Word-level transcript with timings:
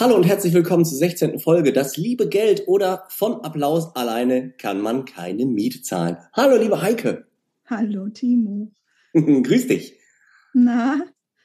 Hallo 0.00 0.16
und 0.16 0.24
herzlich 0.24 0.54
willkommen 0.54 0.86
zur 0.86 0.96
16. 0.96 1.40
Folge. 1.40 1.74
Das 1.74 1.98
liebe 1.98 2.26
Geld 2.26 2.62
oder 2.66 3.04
von 3.10 3.44
Applaus 3.44 3.94
alleine 3.94 4.50
kann 4.52 4.80
man 4.80 5.04
keine 5.04 5.44
Miete 5.44 5.82
zahlen. 5.82 6.16
Hallo, 6.32 6.56
liebe 6.56 6.80
Heike. 6.80 7.26
Hallo, 7.66 8.08
Timo. 8.08 8.72
Grüß 9.12 9.66
dich. 9.66 9.98
Na, 10.54 11.02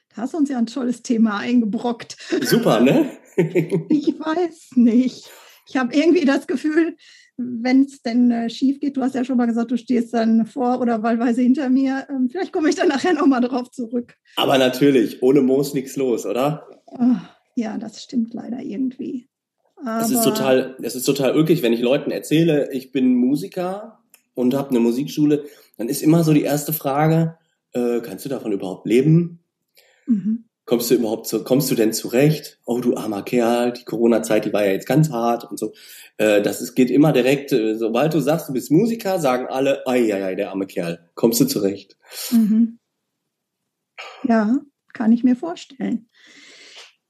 da 0.08 0.22
hast 0.22 0.32
du 0.32 0.38
uns 0.38 0.48
ja 0.48 0.56
ein 0.56 0.64
tolles 0.64 1.02
Thema 1.02 1.36
eingebrockt. 1.36 2.16
Super, 2.44 2.80
ne? 2.80 3.10
ich 3.36 4.18
weiß 4.18 4.70
nicht. 4.76 5.30
Ich 5.68 5.76
habe 5.76 5.94
irgendwie 5.94 6.24
das 6.24 6.46
Gefühl, 6.46 6.96
wenn 7.36 7.82
es 7.82 8.00
denn 8.00 8.30
äh, 8.30 8.48
schief 8.48 8.80
geht, 8.80 8.96
du 8.96 9.02
hast 9.02 9.14
ja 9.14 9.24
schon 9.26 9.36
mal 9.36 9.44
gesagt, 9.44 9.70
du 9.70 9.76
stehst 9.76 10.14
dann 10.14 10.46
vor 10.46 10.80
oder 10.80 11.02
wahlweise 11.02 11.42
hinter 11.42 11.68
mir. 11.68 12.06
Ähm, 12.08 12.30
vielleicht 12.32 12.54
komme 12.54 12.70
ich 12.70 12.76
dann 12.76 12.88
nachher 12.88 13.12
nochmal 13.12 13.42
drauf 13.42 13.70
zurück. 13.70 14.14
Aber 14.36 14.56
natürlich, 14.56 15.22
ohne 15.22 15.42
Moos 15.42 15.74
nichts 15.74 15.96
los, 15.96 16.24
oder? 16.24 16.66
Oh, 16.86 17.16
ja, 17.56 17.78
das 17.78 18.02
stimmt 18.02 18.34
leider 18.34 18.60
irgendwie. 18.60 19.28
Aber 19.76 20.00
es 20.00 20.10
ist 20.10 20.22
total, 20.22 20.76
es 20.82 20.94
ist 20.94 21.04
total 21.04 21.36
ulkig, 21.36 21.62
wenn 21.62 21.72
ich 21.72 21.80
Leuten 21.80 22.10
erzähle, 22.10 22.70
ich 22.72 22.92
bin 22.92 23.14
Musiker 23.14 23.98
und 24.34 24.54
habe 24.54 24.70
eine 24.70 24.80
Musikschule, 24.80 25.44
dann 25.76 25.88
ist 25.88 26.02
immer 26.02 26.22
so 26.22 26.32
die 26.32 26.42
erste 26.42 26.72
Frage, 26.72 27.38
äh, 27.72 28.00
kannst 28.00 28.24
du 28.24 28.28
davon 28.28 28.52
überhaupt 28.52 28.86
leben? 28.86 29.40
Mhm. 30.06 30.44
Kommst 30.66 30.90
du 30.90 30.96
überhaupt 30.96 31.28
zu, 31.28 31.44
kommst 31.44 31.70
du 31.70 31.74
denn 31.74 31.92
zurecht? 31.92 32.58
Oh, 32.64 32.80
du 32.80 32.96
armer 32.96 33.22
Kerl, 33.22 33.72
die 33.72 33.84
Corona-Zeit, 33.84 34.44
die 34.44 34.52
war 34.52 34.64
ja 34.64 34.72
jetzt 34.72 34.86
ganz 34.86 35.10
hart 35.10 35.48
und 35.48 35.58
so. 35.58 35.72
Äh, 36.18 36.42
das 36.42 36.60
ist, 36.60 36.74
geht 36.74 36.90
immer 36.90 37.12
direkt, 37.12 37.52
äh, 37.52 37.76
sobald 37.76 38.12
du 38.12 38.20
sagst, 38.20 38.48
du 38.48 38.52
bist 38.52 38.70
Musiker, 38.70 39.18
sagen 39.18 39.46
alle, 39.46 39.86
ei, 39.86 40.12
ei, 40.12 40.24
ei, 40.24 40.34
der 40.34 40.50
arme 40.50 40.66
Kerl, 40.66 41.10
kommst 41.14 41.40
du 41.40 41.46
zurecht? 41.46 41.96
Mhm. 42.32 42.78
Ja, 44.24 44.58
kann 44.92 45.12
ich 45.12 45.22
mir 45.22 45.36
vorstellen. 45.36 46.08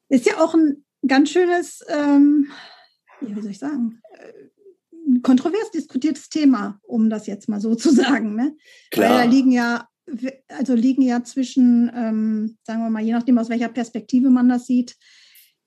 Ist 0.09 0.27
ja 0.27 0.39
auch 0.39 0.55
ein 0.55 0.85
ganz 1.07 1.31
schönes, 1.31 1.85
ähm, 1.89 2.51
wie 3.21 3.41
soll 3.41 3.51
ich 3.51 3.59
sagen, 3.59 4.01
äh, 4.13 5.21
kontrovers 5.23 5.71
diskutiertes 5.73 6.29
Thema, 6.29 6.81
um 6.83 7.11
das 7.11 7.27
jetzt 7.27 7.49
mal 7.49 7.61
so 7.61 7.75
zu 7.77 7.91
sagen. 7.91 8.35
Ne? 8.35 8.57
Klar. 8.91 9.11
Weil 9.11 9.25
da 9.25 9.31
liegen 9.31 9.53
ja, 9.53 9.89
also 10.49 10.75
liegen 10.75 11.03
ja 11.03 11.23
zwischen, 11.25 11.91
ähm, 11.95 12.57
sagen 12.65 12.83
wir 12.83 12.91
mal, 12.91 13.03
je 13.03 13.13
nachdem, 13.13 13.39
aus 13.39 13.49
welcher 13.49 13.69
Perspektive 13.69 14.31
man 14.31 14.49
das 14.49 14.67
sieht, 14.67 14.97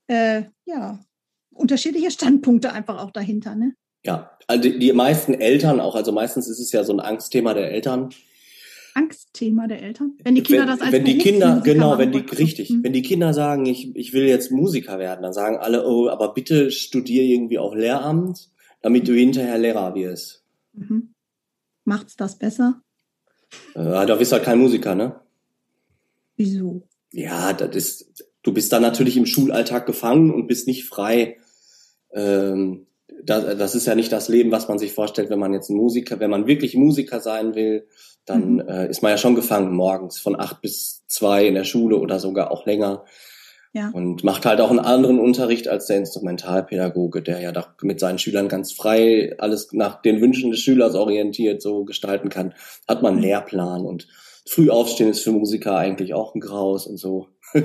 äh, 0.08 0.44
ja, 0.66 1.00
unterschiedliche 1.52 2.12
Standpunkte 2.12 2.72
einfach 2.72 3.04
auch 3.04 3.12
dahinter. 3.12 3.56
Ne? 3.56 3.74
Ja, 4.06 4.32
also 4.48 4.64
die, 4.64 4.80
die 4.80 4.94
meisten 4.94 5.34
Eltern 5.34 5.80
auch, 5.80 5.96
also 5.96 6.12
meistens 6.12 6.48
ist 6.48 6.60
es 6.60 6.72
ja 6.72 6.84
so 6.84 6.94
ein 6.94 7.02
Angstthema 7.02 7.54
der 7.54 7.72
Eltern, 7.72 8.10
Angstthema 8.94 9.68
der 9.68 9.82
Eltern? 9.82 10.18
Wenn 10.24 10.36
die 10.36 10.44
Kinder 10.44 10.62
wenn, 10.62 10.68
das 10.68 10.82
als 10.82 10.92
wenn 10.92 11.06
die 11.06 11.18
Kinder 11.18 11.62
genau, 11.64 11.98
wenn 11.98 12.12
die 12.12 12.20
richtig, 12.20 12.70
mhm. 12.70 12.84
wenn 12.84 12.94
die 12.94 13.02
Kinder 13.02 13.34
sagen, 13.34 13.66
ich, 13.66 13.96
ich 13.96 14.14
will 14.14 14.24
jetzt 14.24 14.52
Musiker 14.52 15.00
werden, 15.00 15.22
dann 15.24 15.34
sagen 15.34 15.58
alle, 15.58 15.88
oh, 15.88 16.10
aber 16.10 16.34
bitte 16.34 16.72
studier 16.72 17.24
irgendwie 17.24 17.58
auf 17.58 17.76
Lehramt, 17.76 18.50
damit 18.82 19.08
du 19.08 19.14
hinterher 19.14 19.58
Lehrer 19.58 19.96
wirst. 19.96 20.44
Mhm. 20.74 21.14
Macht's 21.86 22.16
das 22.16 22.38
besser? 22.38 22.82
Äh, 23.74 24.06
da 24.06 24.16
bist 24.16 24.32
du 24.32 24.36
halt 24.36 24.46
kein 24.46 24.60
Musiker, 24.60 24.96
ne? 24.96 25.20
Wieso? 26.36 26.84
Ja, 27.12 27.54
das 27.54 27.76
ist, 27.76 28.26
du 28.44 28.54
bist 28.54 28.72
dann 28.72 28.82
natürlich 28.82 29.18
im 29.18 29.26
Schulalltag 29.26 29.86
gefangen 29.86 30.32
und 30.32 30.48
bist 30.48 30.68
nicht 30.68 30.86
frei. 30.86 31.38
Ähm, 32.14 32.88
das, 33.24 33.58
das 33.58 33.76
ist 33.76 33.86
ja 33.86 33.96
nicht 33.96 34.12
das 34.12 34.28
Leben, 34.30 34.52
was 34.52 34.68
man 34.68 34.80
sich 34.80 34.94
vorstellt, 34.94 35.30
wenn 35.30 35.40
man 35.40 35.54
jetzt 35.54 35.70
ein 35.70 35.78
Musiker, 35.78 36.20
wenn 36.20 36.30
man 36.30 36.48
wirklich 36.48 36.76
Musiker 36.76 37.20
sein 37.20 37.56
will, 37.56 37.88
dann 38.26 38.54
mhm. 38.54 38.68
äh, 38.68 38.90
ist 38.90 39.02
man 39.02 39.12
ja 39.12 39.18
schon 39.18 39.36
gefangen 39.36 39.74
morgens 39.74 40.20
von 40.20 40.40
acht 40.40 40.62
bis 40.62 41.04
zwei 41.08 41.48
in 41.48 41.56
der 41.56 41.64
Schule 41.64 41.98
oder 41.98 42.20
sogar 42.20 42.52
auch 42.52 42.66
länger. 42.66 43.06
Ja. 43.72 43.92
Und 43.94 44.24
macht 44.24 44.48
halt 44.48 44.62
auch 44.62 44.72
einen 44.72 44.80
anderen 44.80 45.20
Unterricht 45.20 45.68
als 45.68 45.86
der 45.86 45.98
Instrumentalpädagoge, 45.98 47.22
der 47.22 47.40
ja 47.40 47.52
doch 47.52 47.70
mit 47.84 48.00
seinen 48.00 48.18
Schülern 48.18 48.48
ganz 48.48 48.72
frei 48.72 49.36
alles 49.38 49.74
nach 49.74 50.02
den 50.02 50.22
Wünschen 50.22 50.50
des 50.50 50.60
Schülers 50.60 50.96
orientiert 50.96 51.62
so 51.62 51.86
gestalten 51.86 52.30
kann. 52.30 52.56
Hat 52.88 53.04
man 53.04 53.12
einen 53.12 53.22
mhm. 53.22 53.28
Lehrplan 53.28 53.86
und 53.86 54.08
früh 54.48 54.72
aufstehen 54.72 55.10
ist 55.10 55.24
für 55.24 55.32
Musiker 55.32 55.78
eigentlich 55.78 56.16
auch 56.16 56.34
ein 56.34 56.40
Graus 56.40 56.88
und 56.88 56.98
so. 56.98 57.28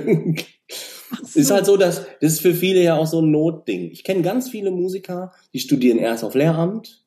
so. 1.23 1.39
Ist 1.39 1.51
halt 1.51 1.65
so, 1.65 1.77
dass 1.77 2.05
das 2.21 2.33
ist 2.33 2.41
für 2.41 2.53
viele 2.53 2.81
ja 2.81 2.95
auch 2.97 3.07
so 3.07 3.21
ein 3.21 3.31
Notding. 3.31 3.91
Ich 3.91 4.03
kenne 4.03 4.21
ganz 4.21 4.49
viele 4.49 4.71
Musiker, 4.71 5.31
die 5.53 5.59
studieren 5.59 5.99
erst 5.99 6.23
auf 6.23 6.35
Lehramt, 6.35 7.05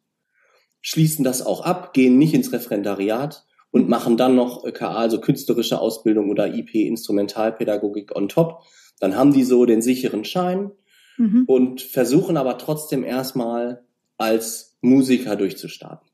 schließen 0.80 1.24
das 1.24 1.44
auch 1.44 1.62
ab, 1.62 1.92
gehen 1.92 2.18
nicht 2.18 2.34
ins 2.34 2.52
Referendariat 2.52 3.44
und 3.70 3.88
machen 3.88 4.16
dann 4.16 4.34
noch 4.34 4.64
KA, 4.72 4.94
also 4.94 5.20
künstlerische 5.20 5.80
Ausbildung 5.80 6.30
oder 6.30 6.54
IP, 6.54 6.74
Instrumentalpädagogik 6.74 8.14
on 8.16 8.28
top. 8.28 8.62
Dann 9.00 9.16
haben 9.16 9.32
die 9.32 9.44
so 9.44 9.64
den 9.66 9.82
sicheren 9.82 10.24
Schein 10.24 10.72
mhm. 11.16 11.44
und 11.46 11.82
versuchen 11.82 12.36
aber 12.36 12.58
trotzdem 12.58 13.04
erstmal 13.04 13.84
als 14.16 14.76
Musiker 14.80 15.36
durchzustarten. 15.36 16.08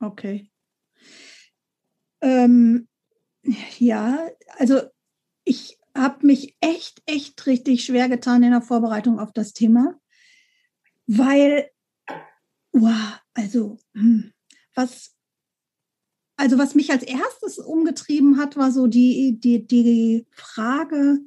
Okay. 0.00 0.50
Ähm, 2.20 2.88
ja, 3.78 4.28
also 4.58 4.80
ich 5.44 5.75
habe 5.96 6.26
mich 6.26 6.56
echt, 6.60 7.02
echt 7.06 7.46
richtig 7.46 7.84
schwer 7.84 8.08
getan 8.08 8.42
in 8.42 8.50
der 8.50 8.62
Vorbereitung 8.62 9.18
auf 9.18 9.32
das 9.32 9.52
Thema, 9.52 9.98
weil, 11.06 11.70
wow, 12.72 13.20
also, 13.34 13.78
hm, 13.94 14.32
was, 14.74 15.14
also 16.36 16.58
was 16.58 16.74
mich 16.74 16.90
als 16.90 17.02
erstes 17.02 17.58
umgetrieben 17.58 18.38
hat, 18.38 18.56
war 18.56 18.70
so 18.70 18.86
die, 18.86 19.38
die, 19.40 19.66
die 19.66 20.26
Frage, 20.30 21.18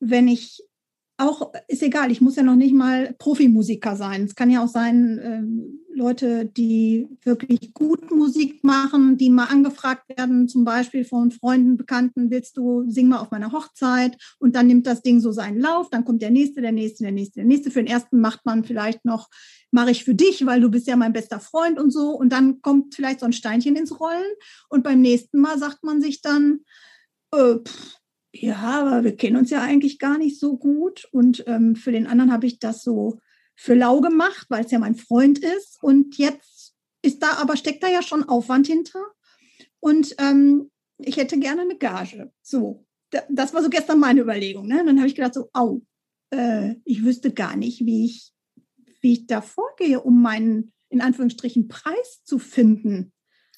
wenn 0.00 0.28
ich 0.28 0.62
auch, 1.16 1.52
ist 1.68 1.82
egal, 1.82 2.10
ich 2.10 2.20
muss 2.20 2.36
ja 2.36 2.42
noch 2.42 2.56
nicht 2.56 2.74
mal 2.74 3.14
Profimusiker 3.18 3.96
sein. 3.96 4.24
Es 4.24 4.34
kann 4.34 4.50
ja 4.50 4.64
auch 4.64 4.68
sein, 4.68 5.18
äh, 5.18 5.83
Leute, 5.94 6.44
die 6.44 7.08
wirklich 7.22 7.72
gut 7.72 8.10
Musik 8.10 8.64
machen, 8.64 9.16
die 9.16 9.30
mal 9.30 9.46
angefragt 9.46 10.08
werden, 10.16 10.48
zum 10.48 10.64
Beispiel 10.64 11.04
von 11.04 11.30
Freunden, 11.30 11.76
Bekannten, 11.76 12.30
willst 12.30 12.56
du, 12.56 12.84
sing 12.88 13.08
mal 13.08 13.18
auf 13.18 13.30
meiner 13.30 13.52
Hochzeit 13.52 14.16
und 14.38 14.56
dann 14.56 14.66
nimmt 14.66 14.86
das 14.86 15.02
Ding 15.02 15.20
so 15.20 15.32
seinen 15.32 15.60
Lauf, 15.60 15.90
dann 15.90 16.04
kommt 16.04 16.22
der 16.22 16.30
nächste, 16.30 16.60
der 16.60 16.72
nächste, 16.72 17.04
der 17.04 17.12
nächste, 17.12 17.40
der 17.40 17.44
nächste. 17.44 17.70
Für 17.70 17.82
den 17.82 17.92
ersten 17.92 18.20
macht 18.20 18.44
man 18.44 18.64
vielleicht 18.64 19.04
noch, 19.04 19.28
mache 19.70 19.90
ich 19.90 20.04
für 20.04 20.14
dich, 20.14 20.44
weil 20.46 20.60
du 20.60 20.70
bist 20.70 20.86
ja 20.86 20.96
mein 20.96 21.12
bester 21.12 21.40
Freund 21.40 21.78
und 21.78 21.90
so 21.90 22.10
und 22.10 22.30
dann 22.30 22.60
kommt 22.60 22.94
vielleicht 22.94 23.20
so 23.20 23.26
ein 23.26 23.32
Steinchen 23.32 23.76
ins 23.76 23.98
Rollen 24.00 24.32
und 24.68 24.82
beim 24.82 25.00
nächsten 25.00 25.40
Mal 25.40 25.58
sagt 25.58 25.84
man 25.84 26.00
sich 26.00 26.20
dann, 26.20 26.60
äh, 27.32 27.56
pff, 27.56 28.00
ja, 28.36 28.56
aber 28.56 29.04
wir 29.04 29.16
kennen 29.16 29.36
uns 29.36 29.50
ja 29.50 29.62
eigentlich 29.62 30.00
gar 30.00 30.18
nicht 30.18 30.40
so 30.40 30.56
gut. 30.56 31.06
Und 31.12 31.44
ähm, 31.46 31.76
für 31.76 31.92
den 31.92 32.08
anderen 32.08 32.32
habe 32.32 32.46
ich 32.46 32.58
das 32.58 32.82
so 32.82 33.20
für 33.54 33.74
lau 33.74 34.00
gemacht, 34.00 34.46
weil 34.50 34.64
es 34.64 34.70
ja 34.70 34.78
mein 34.78 34.96
Freund 34.96 35.38
ist. 35.38 35.82
Und 35.82 36.18
jetzt 36.18 36.74
ist 37.02 37.22
da 37.22 37.34
aber, 37.38 37.56
steckt 37.56 37.82
da 37.82 37.88
ja 37.88 38.02
schon 38.02 38.28
Aufwand 38.28 38.66
hinter. 38.66 39.00
Und 39.80 40.14
ähm, 40.18 40.70
ich 40.98 41.16
hätte 41.16 41.38
gerne 41.38 41.62
eine 41.62 41.76
Gage. 41.76 42.32
So, 42.42 42.84
das 43.28 43.54
war 43.54 43.62
so 43.62 43.70
gestern 43.70 43.98
meine 43.98 44.20
Überlegung. 44.20 44.66
Ne? 44.66 44.82
Dann 44.84 44.98
habe 44.98 45.08
ich 45.08 45.14
gedacht, 45.14 45.34
so, 45.34 45.48
au, 45.52 45.82
äh, 46.30 46.74
ich 46.84 47.04
wüsste 47.04 47.32
gar 47.32 47.56
nicht, 47.56 47.84
wie 47.84 48.06
ich, 48.06 48.32
wie 49.00 49.12
ich 49.12 49.26
da 49.26 49.40
vorgehe, 49.40 50.00
um 50.00 50.22
meinen, 50.22 50.72
in 50.88 51.00
Anführungsstrichen, 51.00 51.68
Preis 51.68 52.22
zu 52.24 52.38
finden. 52.38 53.12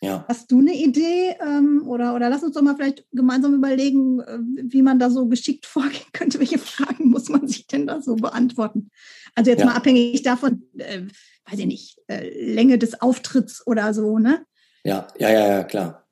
Ja. 0.06 0.24
Hast 0.28 0.52
du 0.52 0.60
eine 0.60 0.74
Idee 0.74 1.34
ähm, 1.40 1.82
oder, 1.86 2.14
oder 2.14 2.30
lass 2.30 2.44
uns 2.44 2.54
doch 2.54 2.62
mal 2.62 2.76
vielleicht 2.76 3.04
gemeinsam 3.10 3.54
überlegen, 3.54 4.20
äh, 4.20 4.38
wie 4.62 4.82
man 4.82 4.98
da 4.98 5.10
so 5.10 5.26
geschickt 5.26 5.66
vorgehen 5.66 6.06
könnte. 6.12 6.38
Welche 6.38 6.58
Fragen 6.58 7.10
muss 7.10 7.28
man 7.28 7.48
sich 7.48 7.66
denn 7.66 7.86
da 7.86 8.00
so 8.00 8.14
beantworten? 8.14 8.90
Also 9.34 9.50
jetzt 9.50 9.60
ja. 9.60 9.66
mal 9.66 9.74
abhängig 9.74 10.22
davon, 10.22 10.62
äh, 10.78 11.02
weiß 11.50 11.58
ich 11.58 11.66
nicht, 11.66 11.98
äh, 12.06 12.52
Länge 12.54 12.78
des 12.78 13.00
Auftritts 13.00 13.66
oder 13.66 13.92
so, 13.92 14.18
ne? 14.18 14.46
Ja, 14.84 15.08
ja, 15.18 15.30
ja, 15.30 15.48
ja, 15.48 15.64
klar. 15.64 16.06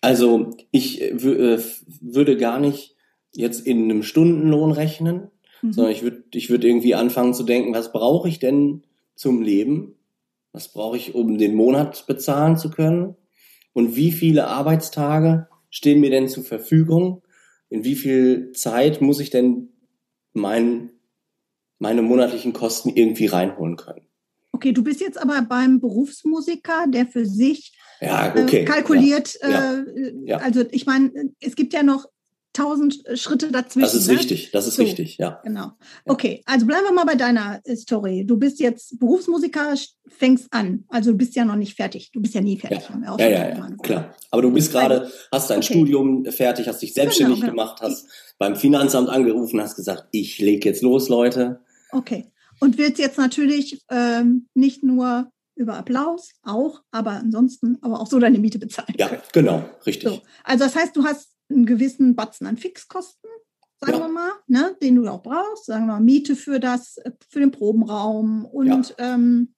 Also 0.00 0.50
ich 0.70 1.02
äh, 1.02 1.08
äh, 1.08 1.60
würde 2.00 2.36
gar 2.36 2.60
nicht 2.60 2.96
jetzt 3.32 3.66
in 3.66 3.84
einem 3.84 4.04
Stundenlohn 4.04 4.70
rechnen, 4.70 5.30
mhm. 5.62 5.72
sondern 5.72 5.92
ich 5.92 6.02
würde 6.02 6.22
ich 6.32 6.50
würd 6.50 6.64
irgendwie 6.64 6.94
anfangen 6.94 7.34
zu 7.34 7.42
denken, 7.42 7.74
was 7.74 7.92
brauche 7.92 8.28
ich 8.28 8.38
denn 8.38 8.84
zum 9.16 9.42
Leben? 9.42 9.97
Was 10.52 10.72
brauche 10.72 10.96
ich, 10.96 11.14
um 11.14 11.38
den 11.38 11.54
Monat 11.54 12.06
bezahlen 12.06 12.56
zu 12.56 12.70
können? 12.70 13.16
Und 13.72 13.96
wie 13.96 14.12
viele 14.12 14.46
Arbeitstage 14.48 15.48
stehen 15.70 16.00
mir 16.00 16.10
denn 16.10 16.28
zur 16.28 16.44
Verfügung? 16.44 17.22
In 17.68 17.84
wie 17.84 17.96
viel 17.96 18.52
Zeit 18.52 19.00
muss 19.00 19.20
ich 19.20 19.30
denn 19.30 19.68
mein, 20.32 20.90
meine 21.78 22.02
monatlichen 22.02 22.52
Kosten 22.52 22.90
irgendwie 22.90 23.26
reinholen 23.26 23.76
können. 23.76 24.06
Okay, 24.52 24.72
du 24.72 24.82
bist 24.82 25.00
jetzt 25.00 25.20
aber 25.20 25.42
beim 25.42 25.80
Berufsmusiker, 25.80 26.86
der 26.88 27.06
für 27.06 27.26
sich 27.26 27.76
ja, 28.00 28.34
okay. 28.36 28.62
äh, 28.62 28.64
kalkuliert. 28.64 29.38
Ja. 29.42 29.74
Äh, 29.74 30.14
Ja. 30.24 30.38
Also 30.38 30.64
ich 30.70 30.86
meine, 30.86 31.12
es 31.40 31.54
gibt 31.54 31.72
ja 31.74 31.82
noch 31.82 32.06
tausend 32.58 33.02
Schritte 33.14 33.50
dazwischen. 33.52 33.82
Das 33.84 33.94
ist 33.94 34.08
ne? 34.08 34.14
richtig, 34.14 34.50
das 34.50 34.66
ist 34.66 34.76
So. 34.76 34.82
richtig, 34.82 35.16
ja. 35.18 35.40
Genau. 35.44 35.72
Okay, 36.04 36.42
also 36.44 36.66
bleiben 36.66 36.84
wir 36.84 36.92
mal 36.92 37.04
bei 37.04 37.14
deiner 37.14 37.60
Story. 37.76 38.24
Du 38.26 38.36
bist 38.36 38.58
jetzt 38.60 38.98
Berufsmusiker, 38.98 39.74
fängst 40.08 40.48
an. 40.50 40.84
Also 40.88 41.12
du 41.12 41.16
bist 41.16 41.36
ja 41.36 41.44
noch 41.44 41.56
nicht 41.56 41.74
fertig. 41.74 42.10
Du 42.12 42.20
bist 42.20 42.34
ja 42.34 42.40
nie 42.40 42.58
fertig. 42.58 42.80
Ja, 42.88 43.16
ja, 43.18 43.28
ja, 43.28 43.50
gesagt. 43.54 43.82
klar. 43.82 44.14
Aber 44.30 44.42
du 44.42 44.50
bist 44.52 44.72
gerade, 44.72 45.10
hast 45.30 45.50
dein 45.50 45.58
Okay. 45.58 45.74
Studium 45.74 46.24
fertig, 46.26 46.66
hast 46.68 46.82
dich 46.82 46.94
selbstständig 46.94 47.40
Genau, 47.40 47.52
genau. 47.52 47.62
gemacht, 47.64 47.82
hast 47.82 48.06
beim 48.38 48.56
Finanzamt 48.56 49.08
angerufen, 49.08 49.60
hast 49.60 49.76
gesagt, 49.76 50.06
ich 50.12 50.38
leg 50.38 50.64
jetzt 50.64 50.82
los, 50.82 51.08
Leute. 51.08 51.60
Okay. 51.92 52.26
Und 52.60 52.76
wird 52.76 52.98
jetzt 52.98 53.18
natürlich 53.18 53.80
ähm, 53.90 54.48
nicht 54.54 54.82
nur 54.82 55.30
über 55.54 55.76
Applaus, 55.76 56.30
auch, 56.42 56.82
aber 56.90 57.12
ansonsten, 57.12 57.78
aber 57.82 58.00
auch 58.00 58.06
so 58.06 58.18
deine 58.18 58.38
Miete 58.38 58.58
bezahlen. 58.58 58.94
Ja, 58.98 59.10
genau, 59.32 59.64
richtig. 59.86 60.08
So. 60.08 60.20
Also 60.44 60.64
das 60.64 60.76
heißt, 60.76 60.96
du 60.96 61.04
hast 61.04 61.28
einen 61.50 61.66
gewissen 61.66 62.14
Batzen 62.16 62.46
an 62.46 62.56
Fixkosten, 62.56 63.30
sagen 63.80 63.92
Ja. 63.94 64.00
wir 64.00 64.08
mal, 64.08 64.30
ne, 64.46 64.76
den 64.82 64.96
du 64.96 65.06
auch 65.08 65.22
brauchst, 65.22 65.66
sagen 65.66 65.86
wir 65.86 65.94
mal, 65.94 66.00
Miete 66.00 66.36
für 66.36 66.60
das, 66.60 66.96
äh, 66.98 67.12
für 67.28 67.40
den 67.40 67.50
Probenraum 67.50 68.44
und 68.44 68.94
ähm, 68.98 69.54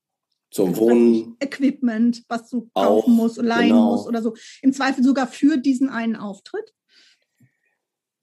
Zum 0.51 0.77
Wohnen, 0.77 1.37
Equipment, 1.41 2.25
was 2.29 2.49
du 2.51 2.69
Auch, 2.75 2.85
kaufen 3.03 3.15
musst, 3.15 3.37
leihen 3.37 3.69
genau. 3.71 3.93
musst 3.93 4.07
oder 4.09 4.21
so. 4.23 4.35
Im 4.63 4.73
Zweifel 4.73 5.05
sogar 5.05 5.27
für 5.27 5.57
diesen 5.57 5.89
einen 5.89 6.17
Auftritt. 6.17 6.73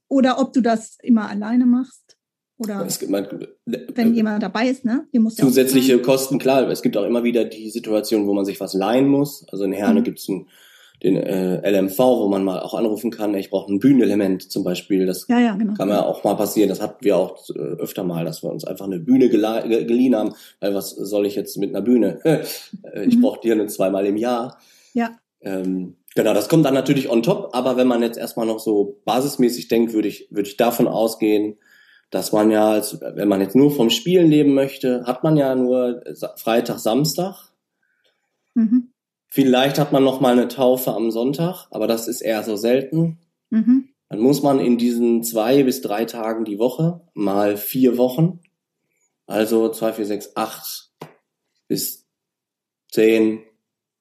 Oder 0.10 0.40
ob 0.40 0.54
du 0.54 0.62
das 0.62 0.98
immer 1.02 1.30
alleine 1.30 1.66
machst. 1.66 2.18
Oder 2.60 2.86
es 2.86 2.98
gibt 2.98 3.12
man, 3.12 3.28
wenn 3.66 4.16
jemand 4.16 4.42
dabei 4.42 4.68
ist, 4.68 4.84
ne? 4.84 5.08
Ja 5.12 5.24
zusätzliche 5.30 6.02
Kosten, 6.02 6.40
klar, 6.40 6.68
es 6.69 6.81
gibt 6.81 6.98
auch 6.98 7.06
immer 7.06 7.24
wieder 7.24 7.46
die 7.46 7.69
Situation, 7.69 8.25
wo 8.25 8.34
man 8.34 8.46
sich 8.46 8.60
was 8.60 8.74
leihen 8.74 9.08
muss. 9.08 9.46
Also 9.52 9.64
in 9.66 9.74
Herne 9.74 10.00
Mhm. 10.00 10.04
gibt's 10.06 10.25
den, 10.25 10.48
den 11.03 11.15
äh, 11.15 11.69
LMV, 11.69 11.97
wo 11.99 12.27
man 12.27 12.44
mal 12.44 12.59
auch 12.61 12.73
anrufen 12.73 13.11
kann, 13.11 13.35
ich 13.35 13.49
brauche 13.51 13.71
ein 13.71 13.79
Bühnenelement 13.79 14.51
zum 14.51 14.63
Beispiel. 14.63 15.05
Das 15.05 15.27
Ja, 15.27 15.39
ja, 15.39 15.55
genau. 15.55 15.73
kann 15.75 15.89
ja 15.89 16.03
auch 16.03 16.23
mal 16.23 16.33
passieren. 16.35 16.69
Das 16.69 16.81
hatten 16.81 17.03
wir 17.05 17.17
auch 17.17 17.38
äh, 17.49 17.59
öfter 17.59 18.03
mal, 18.03 18.25
dass 18.25 18.41
wir 18.41 18.49
uns 18.49 18.63
einfach 18.65 18.85
eine 18.85 18.99
Bühne 18.99 19.29
geliehen 19.29 20.15
haben. 20.15 20.33
Weil 20.59 20.73
was 20.73 20.89
soll 20.91 21.25
ich 21.27 21.35
jetzt 21.35 21.57
mit 21.57 21.69
einer 21.69 21.81
Bühne? 21.83 22.19
Äh, 22.83 23.05
ich 23.05 23.17
Mhm. 23.17 23.21
brauche 23.21 23.39
die 23.41 23.53
nur 23.53 23.67
zweimal 23.67 24.05
im 24.07 24.17
Jahr. 24.17 24.57
Ja. 24.94 25.11
Ähm, 25.41 25.97
genau, 26.15 26.33
das 26.33 26.49
kommt 26.49 26.65
dann 26.65 26.73
natürlich 26.73 27.09
on 27.09 27.21
top. 27.21 27.49
Aber 27.53 27.77
wenn 27.77 27.88
man 27.88 28.01
jetzt 28.01 28.17
erstmal 28.17 28.47
noch 28.47 28.59
so 28.59 28.99
basismäßig 29.05 29.67
denkt, 29.67 29.94
würde 29.94 30.07
ich, 30.07 30.27
würde 30.31 30.49
ich 30.49 30.57
davon 30.57 30.88
ausgehen, 30.88 31.57
dass 32.09 32.31
man 32.31 32.49
ja, 32.51 32.71
als, 32.71 32.99
wenn 33.01 33.27
man 33.27 33.41
jetzt 33.41 33.55
nur 33.55 33.69
vom 33.69 33.89
Spielen 33.89 34.29
leben 34.29 34.53
möchte, 34.53 35.03
hat 35.05 35.23
man 35.23 35.38
ja 35.38 35.53
nur 35.55 36.01
Freitag, 36.38 36.79
Samstag. 36.79 37.35
Mhm. 38.55 38.89
Vielleicht 39.27 39.77
hat 39.79 39.91
man 39.91 40.03
noch 40.03 40.21
mal 40.21 40.31
eine 40.33 40.47
Taufe 40.47 40.94
am 40.94 41.12
Sonntag, 41.12 41.68
aber 41.71 41.88
das 41.88 42.07
ist 42.07 42.21
eher 42.21 42.44
so 42.44 42.56
selten. 42.56 43.19
Mhm. 43.50 43.89
Dann 44.09 44.19
muss 44.19 44.41
man 44.41 44.59
in 44.59 44.77
diesen 44.77 45.24
zwei 45.24 45.63
bis 45.63 45.81
drei 45.81 46.06
Tagen 46.06 46.45
die 46.45 46.59
Woche 46.59 47.01
mal 47.13 47.57
vier 47.57 47.97
Wochen, 47.97 48.39
also 49.25 49.69
zwei, 49.69 49.91
vier, 49.94 50.06
sechs, 50.06 50.31
acht 50.35 50.91
bis 51.68 52.07
zehn 52.91 53.41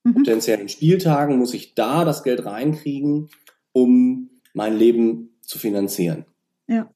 Mhm. 0.05 0.15
potenziellen 0.15 0.69
Spieltagen 0.69 1.37
muss 1.39 1.53
ich 1.55 1.75
da 1.75 2.05
das 2.05 2.23
Geld 2.23 2.45
reinkriegen, 2.45 3.29
um 3.73 4.31
mein 4.55 4.79
Leben 4.79 5.37
zu 5.43 5.59
finanzieren. 5.59 6.25
Ja. 6.69 6.89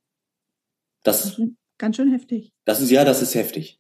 Das, 1.03 1.23
Ganz 1.25 1.35
schön- 1.35 1.56
Ganz 1.79 1.97
schön 1.97 2.12
heftig. 2.12 2.53
das 2.65 2.81
ist 2.81 2.91
ja, 2.91 3.05
das 3.05 3.21
ist 3.23 3.35
heftig. 3.35 3.80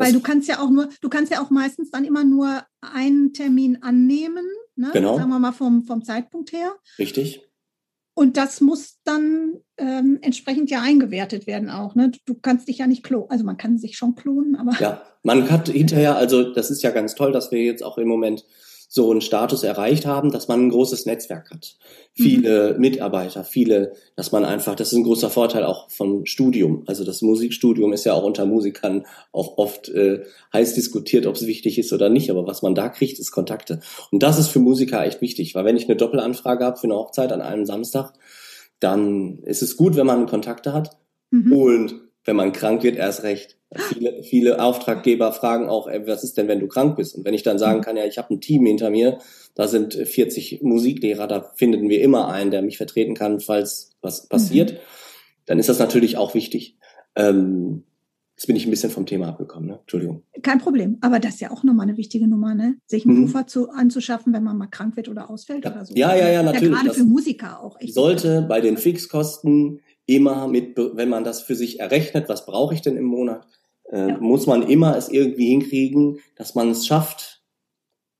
Weil 0.00 0.12
du 0.12 0.20
kannst 0.20 0.48
ja 0.48 0.60
auch 0.60 0.70
nur, 0.70 0.88
du 1.00 1.08
kannst 1.08 1.32
ja 1.32 1.42
auch 1.42 1.50
meistens 1.50 1.90
dann 1.90 2.04
immer 2.04 2.24
nur 2.24 2.62
einen 2.80 3.32
Termin 3.32 3.82
annehmen, 3.82 4.46
ne? 4.76 4.90
Genau. 4.92 5.16
sagen 5.16 5.30
wir 5.30 5.38
mal 5.38 5.52
vom, 5.52 5.84
vom 5.84 6.04
Zeitpunkt 6.04 6.52
her. 6.52 6.74
richtig. 6.98 7.46
Und 8.14 8.36
das 8.36 8.60
muss 8.60 8.98
dann 9.04 9.60
ähm, 9.78 10.18
entsprechend 10.20 10.68
ja 10.70 10.82
eingewertet 10.82 11.46
werden 11.46 11.70
auch. 11.70 11.94
Ne? 11.94 12.12
Du 12.26 12.34
kannst 12.34 12.68
dich 12.68 12.78
ja 12.78 12.86
nicht 12.86 13.02
klonen. 13.02 13.30
Also 13.30 13.44
man 13.44 13.56
kann 13.56 13.78
sich 13.78 13.96
schon 13.96 14.14
klonen, 14.14 14.56
aber 14.56 14.72
Ja, 14.78 15.02
man 15.22 15.50
hat 15.50 15.68
hinterher, 15.68 16.16
also 16.16 16.52
das 16.52 16.70
ist 16.70 16.82
ja 16.82 16.90
ganz 16.90 17.14
toll, 17.14 17.32
dass 17.32 17.50
wir 17.50 17.62
jetzt 17.62 17.82
auch 17.82 17.96
im 17.96 18.08
Moment 18.08 18.44
so 18.92 19.08
einen 19.08 19.20
Status 19.20 19.62
erreicht 19.62 20.04
haben, 20.04 20.32
dass 20.32 20.48
man 20.48 20.66
ein 20.66 20.70
großes 20.70 21.06
Netzwerk 21.06 21.52
hat. 21.52 21.76
Viele 22.12 22.74
Mitarbeiter, 22.76 23.44
viele, 23.44 23.92
dass 24.16 24.32
man 24.32 24.44
einfach, 24.44 24.74
das 24.74 24.88
ist 24.88 24.98
ein 24.98 25.04
großer 25.04 25.30
Vorteil 25.30 25.62
auch 25.62 25.88
vom 25.90 26.26
Studium. 26.26 26.82
Also 26.86 27.04
das 27.04 27.22
Musikstudium 27.22 27.92
ist 27.92 28.04
ja 28.04 28.14
auch 28.14 28.24
unter 28.24 28.46
Musikern 28.46 29.06
auch 29.30 29.58
oft 29.58 29.90
äh, 29.90 30.24
heiß 30.52 30.74
diskutiert, 30.74 31.28
ob 31.28 31.36
es 31.36 31.46
wichtig 31.46 31.78
ist 31.78 31.92
oder 31.92 32.08
nicht. 32.08 32.32
Aber 32.32 32.48
was 32.48 32.62
man 32.62 32.74
da 32.74 32.88
kriegt, 32.88 33.20
ist 33.20 33.30
Kontakte. 33.30 33.78
Und 34.10 34.24
das 34.24 34.40
ist 34.40 34.48
für 34.48 34.58
Musiker 34.58 35.06
echt 35.06 35.20
wichtig, 35.20 35.54
weil 35.54 35.64
wenn 35.64 35.76
ich 35.76 35.84
eine 35.84 35.94
Doppelanfrage 35.94 36.64
habe 36.64 36.76
für 36.76 36.88
eine 36.88 36.96
Hochzeit 36.96 37.30
an 37.30 37.42
einem 37.42 37.66
Samstag, 37.66 38.12
dann 38.80 39.38
ist 39.44 39.62
es 39.62 39.76
gut, 39.76 39.94
wenn 39.94 40.06
man 40.06 40.26
Kontakte 40.26 40.72
hat. 40.72 40.98
mhm. 41.30 41.52
Und 41.52 42.09
wenn 42.24 42.36
man 42.36 42.52
krank 42.52 42.82
wird, 42.82 42.96
erst 42.96 43.22
recht. 43.22 43.56
Viele, 43.92 44.22
viele 44.24 44.60
Auftraggeber 44.62 45.32
fragen 45.32 45.68
auch, 45.68 45.86
ey, 45.88 46.04
was 46.06 46.24
ist 46.24 46.36
denn, 46.36 46.48
wenn 46.48 46.58
du 46.60 46.66
krank 46.66 46.96
bist? 46.96 47.14
Und 47.14 47.24
wenn 47.24 47.34
ich 47.34 47.44
dann 47.44 47.58
sagen 47.58 47.82
kann, 47.82 47.96
ja, 47.96 48.04
ich 48.04 48.18
habe 48.18 48.34
ein 48.34 48.40
Team 48.40 48.66
hinter 48.66 48.90
mir, 48.90 49.18
da 49.54 49.68
sind 49.68 49.94
40 49.94 50.60
Musiklehrer, 50.62 51.28
da 51.28 51.52
finden 51.54 51.88
wir 51.88 52.00
immer 52.02 52.28
einen, 52.28 52.50
der 52.50 52.62
mich 52.62 52.76
vertreten 52.78 53.14
kann, 53.14 53.38
falls 53.40 53.92
was 54.02 54.26
passiert, 54.28 54.78
dann 55.46 55.58
ist 55.60 55.68
das 55.68 55.78
natürlich 55.78 56.16
auch 56.16 56.34
wichtig. 56.34 56.76
Ähm, 57.14 57.84
jetzt 58.36 58.46
bin 58.46 58.56
ich 58.56 58.66
ein 58.66 58.70
bisschen 58.70 58.90
vom 58.90 59.06
Thema 59.06 59.28
abgekommen, 59.28 59.68
ne? 59.68 59.78
Entschuldigung. 59.82 60.22
kein 60.42 60.58
Problem. 60.58 60.98
Aber 61.00 61.20
das 61.20 61.34
ist 61.34 61.40
ja 61.40 61.50
auch 61.52 61.62
nochmal 61.62 61.86
eine 61.88 61.96
wichtige 61.96 62.26
Nummer, 62.26 62.54
ne? 62.54 62.76
sich 62.86 63.04
einen 63.06 63.20
Mhm. 63.20 63.26
Puffer 63.26 63.46
zu, 63.46 63.70
anzuschaffen, 63.70 64.32
wenn 64.32 64.42
man 64.42 64.56
mal 64.58 64.66
krank 64.66 64.96
wird 64.96 65.08
oder 65.08 65.30
ausfällt 65.30 65.64
Ja. 65.64 65.72
oder 65.72 65.84
so. 65.84 65.94
Ja, 65.94 66.16
ja, 66.16 66.28
ja, 66.30 66.42
natürlich. 66.42 66.72
gerade 66.74 66.88
Das 66.88 66.96
für 66.96 67.04
Musiker 67.04 67.62
auch. 67.62 67.78
Echt. 67.80 67.94
Sollte 67.94 68.42
bei 68.48 68.60
den 68.60 68.76
Fixkosten 68.78 69.80
immer 70.16 70.48
mit, 70.48 70.76
wenn 70.76 71.08
man 71.08 71.24
das 71.24 71.42
für 71.42 71.54
sich 71.54 71.80
errechnet, 71.80 72.28
was 72.28 72.46
brauche 72.46 72.74
ich 72.74 72.82
denn 72.82 72.96
im 72.96 73.04
Monat, 73.04 73.46
äh, 73.90 74.08
Ja. 74.10 74.18
muss 74.18 74.46
man 74.46 74.62
immer 74.62 74.96
es 74.96 75.08
irgendwie 75.08 75.48
hinkriegen, 75.48 76.18
dass 76.36 76.54
man 76.54 76.70
es 76.70 76.86
schafft, 76.86 77.42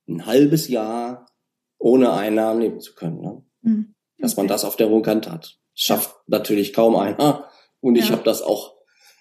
ein 0.07 0.25
halbes 0.25 0.67
Jahr 0.67 1.27
ohne 1.77 2.13
Einnahmen 2.13 2.61
leben 2.61 2.79
zu 2.79 2.93
können. 2.95 3.21
Ne? 3.21 3.43
Mhm. 3.61 3.95
Dass 4.19 4.37
man 4.37 4.47
das 4.47 4.65
auf 4.65 4.75
der 4.75 4.89
hohen 4.89 5.01
Kante 5.03 5.31
hat. 5.31 5.57
Schafft 5.73 6.13
natürlich 6.27 6.73
kaum 6.73 6.95
einer. 6.95 7.45
Und 7.79 7.95
ich 7.95 8.05
Ja. 8.09 8.11
habe 8.13 8.23
das 8.23 8.41
auch 8.41 8.75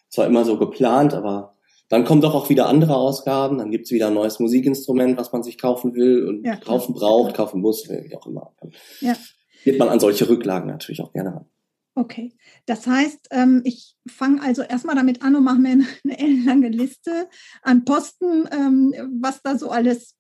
zwar 0.08 0.26
immer 0.26 0.44
so 0.44 0.58
geplant, 0.58 1.14
aber 1.14 1.56
dann 1.89 2.05
kommen 2.05 2.20
doch 2.20 2.34
auch 2.34 2.50
wieder 2.50 2.67
andere 2.67 2.96
Ausgaben. 2.96 3.58
Dann 3.58 3.70
gibt's 3.70 3.91
wieder 3.91 4.08
ein 4.08 4.15
neues 4.15 4.39
Musikinstrument, 4.41 5.17
was 5.17 5.32
man 5.32 5.43
sich 5.43 5.58
kaufen 5.58 5.94
will 5.94 6.27
und 6.29 6.44
Ja, 6.44 6.56
kaufen 6.56 6.94
braucht, 6.94 7.34
kaufen 7.34 7.60
muss, 7.60 7.89
wie 7.89 8.15
auch 8.17 8.27
immer. 8.27 8.53
Dann 8.60 8.72
Ja. 9.00 9.17
geht 9.65 9.79
man 9.79 9.89
an 9.89 10.00
solche 10.00 10.29
Rücklagen 10.29 10.69
natürlich 10.69 11.00
auch 11.00 11.12
gerne 11.12 11.34
ran. 11.34 11.46
Okay, 11.94 12.32
das 12.67 12.87
heißt, 12.87 13.29
ähm, 13.32 13.63
ich 13.65 13.97
fange 14.06 14.43
also 14.43 14.63
erstmal 14.63 14.94
damit 14.94 15.23
an 15.23 15.35
und 15.35 15.44
mache 15.44 15.59
mir 15.59 15.73
eine, 16.05 16.19
ellenlange 16.19 16.69
Liste 16.69 17.29
an 17.63 17.85
Posten, 17.85 18.49
ähm, 18.53 18.94
was 19.20 19.43
da 19.43 19.59
so 19.59 19.70
alles 19.70 20.17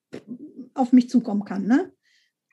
auf 0.74 0.92
mich 0.92 1.08
zukommen 1.08 1.44
kann. 1.44 1.66
Ne? 1.66 1.92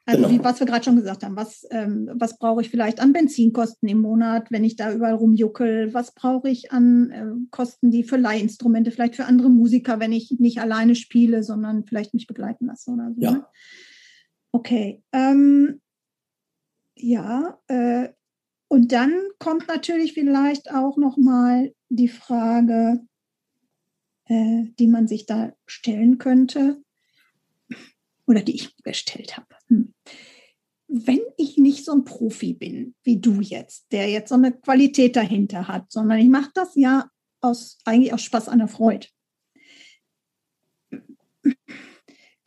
Also 0.05 0.23
Genau. 0.23 0.33
wie 0.33 0.43
was 0.43 0.59
wir 0.59 0.67
gerade 0.67 0.85
schon 0.85 0.95
gesagt 0.95 1.23
haben, 1.23 1.35
was, 1.35 1.67
ähm, 1.71 2.09
was 2.13 2.37
brauche 2.37 2.61
ich 2.61 2.69
vielleicht 2.69 3.01
an 3.01 3.11
Benzinkosten 3.11 3.89
im 3.89 3.99
Monat, 3.99 4.51
wenn 4.51 4.63
ich 4.63 4.77
da 4.77 4.93
überall 4.93 5.15
rumjuckel? 5.15 5.93
Was 5.93 6.13
brauche 6.13 6.49
ich 6.49 6.71
an 6.71 7.11
äh, 7.11 7.25
Kosten, 7.51 7.91
die 7.91 8.03
für 8.03 8.15
Leihinstrumente, 8.15 8.91
vielleicht 8.91 9.17
für 9.17 9.25
andere 9.25 9.49
Musiker, 9.49 9.99
wenn 9.99 10.13
ich 10.13 10.37
nicht 10.39 10.61
alleine 10.61 10.95
spiele, 10.95 11.43
sondern 11.43 11.85
vielleicht 11.85 12.13
mich 12.13 12.27
begleiten 12.27 12.67
lasse 12.67 12.91
oder 12.91 13.11
so. 13.13 13.21
Ja. 13.21 13.31
Ne? 13.31 13.45
Okay. 14.53 15.03
Ähm, 15.11 15.81
ja, 16.95 17.59
äh, 17.67 18.09
und 18.67 18.91
dann 18.91 19.13
kommt 19.39 19.67
natürlich 19.67 20.13
vielleicht 20.13 20.71
auch 20.71 20.97
noch 20.97 21.17
mal 21.17 21.73
die 21.89 22.09
Frage, 22.09 23.05
äh, 24.25 24.65
die 24.77 24.87
man 24.87 25.07
sich 25.07 25.25
da 25.25 25.53
stellen 25.65 26.17
könnte 26.17 26.81
oder 28.25 28.41
die 28.41 28.55
ich 28.55 28.75
gestellt 28.83 29.37
habe. 29.37 29.47
Hm. 29.67 29.93
Wenn 30.89 31.21
ich 31.37 31.57
nicht 31.57 31.85
so 31.85 31.93
ein 31.93 32.05
Profi 32.05 32.53
bin 32.53 32.95
wie 33.03 33.19
du 33.19 33.41
jetzt, 33.41 33.91
der 33.91 34.09
jetzt 34.09 34.29
so 34.29 34.35
eine 34.35 34.51
Qualität 34.51 35.15
dahinter 35.15 35.67
hat, 35.67 35.91
sondern 35.91 36.19
ich 36.19 36.29
mache 36.29 36.51
das 36.53 36.75
ja 36.75 37.09
aus 37.41 37.77
eigentlich 37.85 38.13
aus 38.13 38.21
Spaß 38.21 38.49
an 38.49 38.59
der 38.59 38.67
Freude. 38.67 39.07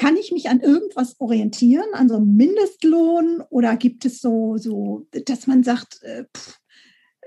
Kann 0.01 0.17
ich 0.17 0.33
mich 0.33 0.49
an 0.49 0.61
irgendwas 0.61 1.21
orientieren, 1.21 1.93
an 1.93 2.09
so 2.09 2.17
einem 2.17 2.35
Mindestlohn 2.35 3.43
oder 3.51 3.77
gibt 3.77 4.07
es 4.07 4.21
so, 4.23 4.57
so 4.57 5.07
dass 5.27 5.47
man 5.47 5.63
sagt, 5.63 6.03
äh, 6.03 6.25
pff, 6.35 6.59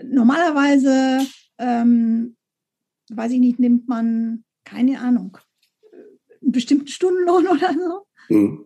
normalerweise, 0.04 1.20
ähm, 1.60 2.36
weiß 3.12 3.32
ich 3.34 3.40
nicht, 3.40 3.60
nimmt 3.60 3.88
man, 3.88 4.44
keine 4.64 5.02
Ahnung, 5.02 5.38
einen 6.42 6.52
bestimmten 6.52 6.88
Stundenlohn 6.88 7.48
oder 7.56 7.74
so? 7.74 8.08
Hm. 8.34 8.66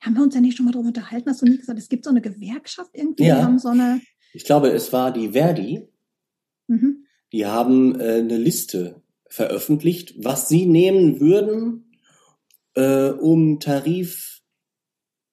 Haben 0.00 0.14
wir 0.14 0.22
uns 0.22 0.36
ja 0.36 0.40
nicht 0.40 0.56
schon 0.56 0.66
mal 0.66 0.72
darüber 0.72 0.86
unterhalten, 0.86 1.28
hast 1.28 1.42
du 1.42 1.46
nie 1.46 1.58
gesagt, 1.58 1.80
es 1.80 1.88
gibt 1.88 2.04
so 2.04 2.10
eine 2.10 2.20
Gewerkschaft 2.22 2.90
irgendwie, 2.92 3.24
Ja. 3.24 3.42
haben 3.42 3.58
so 3.58 3.70
eine, 3.70 4.00
Ich 4.32 4.44
glaube, 4.44 4.68
es 4.68 4.92
war 4.92 5.12
die 5.12 5.30
Verdi, 5.30 5.88
mhm, 6.68 7.04
die 7.32 7.46
haben 7.46 7.98
äh, 7.98 8.18
eine 8.18 8.38
Liste 8.38 9.02
veröffentlicht, 9.28 10.14
was 10.24 10.48
sie 10.48 10.66
nehmen 10.66 11.18
würden, 11.18 11.85
äh, 12.76 13.10
um 13.10 13.58
Tarif 13.58 14.42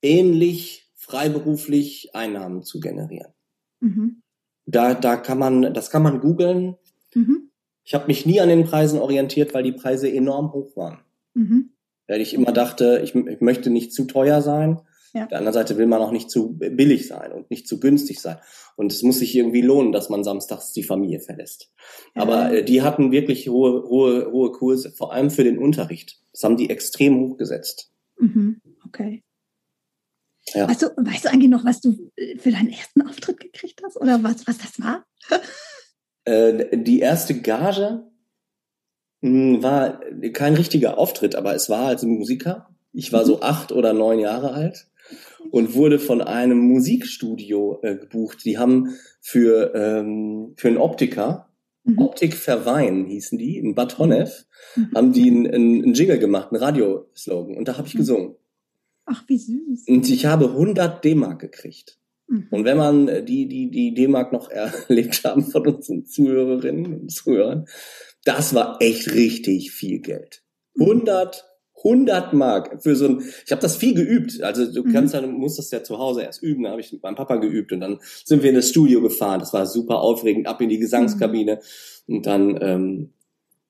ähnlich 0.01 0.91
freiberuflich 0.95 2.15
Einnahmen 2.15 2.63
zu 2.63 2.79
generieren. 2.79 3.33
Mhm. 3.79 4.23
Da, 4.65 4.93
da 4.93 5.17
kann 5.17 5.37
man, 5.37 5.73
das 5.73 5.91
kann 5.91 6.01
man 6.03 6.21
googeln. 6.21 6.77
Mhm. 7.13 7.51
Ich 7.83 7.93
habe 7.93 8.07
mich 8.07 8.25
nie 8.25 8.39
an 8.39 8.49
den 8.49 8.63
Preisen 8.63 8.99
orientiert, 8.99 9.53
weil 9.53 9.63
die 9.63 9.73
Preise 9.73 10.11
enorm 10.11 10.53
hoch 10.53 10.75
waren. 10.77 10.99
Mhm. 11.33 11.71
Weil 12.07 12.21
ich 12.21 12.33
immer 12.33 12.53
dachte, 12.53 13.01
ich, 13.03 13.13
ich 13.13 13.41
möchte 13.41 13.69
nicht 13.69 13.93
zu 13.93 14.05
teuer 14.05 14.41
sein. 14.41 14.79
Ja. 15.13 15.23
Auf 15.23 15.29
der 15.29 15.37
anderen 15.37 15.53
Seite 15.53 15.77
will 15.77 15.85
man 15.85 16.01
auch 16.01 16.11
nicht 16.11 16.31
zu 16.31 16.57
billig 16.57 17.07
sein 17.07 17.31
und 17.31 17.51
nicht 17.51 17.67
zu 17.67 17.79
günstig 17.79 18.19
sein. 18.19 18.37
Und 18.75 18.91
es 18.91 19.03
muss 19.03 19.19
sich 19.19 19.35
irgendwie 19.35 19.61
lohnen, 19.61 19.91
dass 19.91 20.09
man 20.09 20.23
samstags 20.23 20.73
die 20.73 20.81
Familie 20.81 21.19
verlässt. 21.19 21.71
Ja. 22.15 22.23
Aber 22.23 22.51
äh, 22.51 22.65
die 22.65 22.81
hatten 22.81 23.11
wirklich 23.11 23.47
hohe, 23.47 23.83
hohe, 23.83 24.31
hohe 24.31 24.51
Kurse, 24.51 24.91
vor 24.91 25.13
allem 25.13 25.29
für 25.29 25.43
den 25.43 25.59
Unterricht. 25.59 26.19
Das 26.31 26.43
haben 26.43 26.57
die 26.57 26.71
extrem 26.71 27.19
hochgesetzt. 27.19 27.91
Mhm. 28.17 28.59
Okay. 28.87 29.23
Ja. 30.55 30.67
Weißt, 30.67 30.81
du, 30.81 30.87
weißt 30.97 31.25
du 31.25 31.29
eigentlich 31.29 31.51
noch, 31.51 31.63
was 31.63 31.79
du 31.79 32.11
äh, 32.15 32.37
für 32.39 32.51
deinen 32.51 32.71
ersten 32.71 33.03
Auftritt 33.03 33.39
gekriegt 33.39 33.81
hast? 33.85 33.97
Oder 33.97 34.23
was, 34.23 34.47
was 34.47 34.57
das 34.57 34.79
war? 34.79 35.05
äh, 36.25 36.75
die 36.75 36.99
erste 36.99 37.39
Gage 37.39 38.03
hm, 39.21 39.61
war 39.61 40.01
kein 40.33 40.55
richtiger 40.55 40.97
Auftritt, 40.97 41.35
aber 41.35 41.53
es 41.53 41.69
war 41.69 41.85
als 41.85 42.01
Musiker. 42.01 42.75
Ich 42.93 43.13
war 43.13 43.25
so 43.25 43.37
mhm. 43.37 43.43
acht 43.43 43.71
oder 43.71 43.93
neun 43.93 44.17
Jahre 44.17 44.53
alt 44.53 44.87
und 45.51 45.75
wurde 45.75 45.99
von 45.99 46.21
einem 46.21 46.59
Musikstudio 46.59 47.79
äh, 47.83 47.95
gebucht. 47.95 48.43
Die 48.45 48.57
haben 48.57 48.95
für, 49.21 49.73
ähm, 49.75 50.53
für 50.57 50.67
einen 50.67 50.77
Optiker, 50.77 51.49
mhm. 51.83 51.99
Optik 51.99 52.33
Verwein 52.33 53.05
hießen 53.05 53.37
die, 53.37 53.57
in 53.57 53.75
Bad 53.75 53.97
Honnef, 53.97 54.45
mhm. 54.75 54.91
haben 54.95 55.13
die 55.13 55.29
einen, 55.29 55.47
einen 55.47 55.93
Jingle 55.93 56.19
gemacht, 56.19 56.51
einen 56.51 56.61
Radioslogan. 56.61 57.57
Und 57.57 57.67
da 57.67 57.77
habe 57.77 57.87
ich 57.87 57.95
mhm. 57.95 57.99
gesungen. 57.99 58.35
Ach, 59.05 59.23
wie 59.27 59.37
süß. 59.37 59.87
Und 59.87 60.09
ich 60.09 60.25
habe 60.25 60.45
100 60.45 61.03
D-Mark 61.03 61.39
gekriegt. 61.39 61.99
Mhm. 62.27 62.47
Und 62.49 62.65
wenn 62.65 62.77
man 62.77 63.07
äh, 63.07 63.23
die, 63.23 63.47
die, 63.47 63.69
die 63.69 63.93
D-Mark 63.93 64.31
noch 64.31 64.49
erlebt 64.49 65.23
haben 65.23 65.43
von 65.43 65.67
unseren 65.67 66.05
Zuhörerinnen 66.05 67.01
und 67.01 67.11
Zuhörern, 67.11 67.65
das 68.25 68.53
war 68.53 68.81
echt 68.81 69.13
richtig 69.13 69.71
viel 69.71 69.99
Geld. 69.99 70.43
100 70.79 71.45
100 71.77 72.33
Mark 72.33 72.81
für 72.81 72.95
so 72.95 73.07
ein, 73.07 73.23
ich 73.45 73.51
habe 73.51 73.61
das 73.61 73.75
viel 73.75 73.93
geübt. 73.93 74.41
Also 74.41 74.71
du 74.71 74.83
mhm. 74.83 74.93
kannst 74.93 75.13
dann, 75.13 75.31
musst 75.33 75.59
das 75.59 75.71
ja 75.71 75.83
zu 75.83 75.97
Hause 75.97 76.23
erst 76.23 76.41
üben. 76.41 76.63
Da 76.63 76.71
habe 76.71 76.81
ich 76.81 76.91
mit 76.93 77.03
meinem 77.03 77.15
Papa 77.15 77.35
geübt 77.37 77.71
und 77.71 77.81
dann 77.81 77.99
sind 78.23 78.43
wir 78.43 78.49
in 78.49 78.55
das 78.55 78.69
Studio 78.69 79.01
gefahren. 79.01 79.39
Das 79.39 79.53
war 79.53 79.65
super 79.65 79.99
aufregend, 79.99 80.47
ab 80.47 80.61
in 80.61 80.69
die 80.69 80.79
Gesangskabine 80.79 81.59
mhm. 82.07 82.15
und 82.15 82.25
dann 82.25 82.59
ähm, 82.61 83.09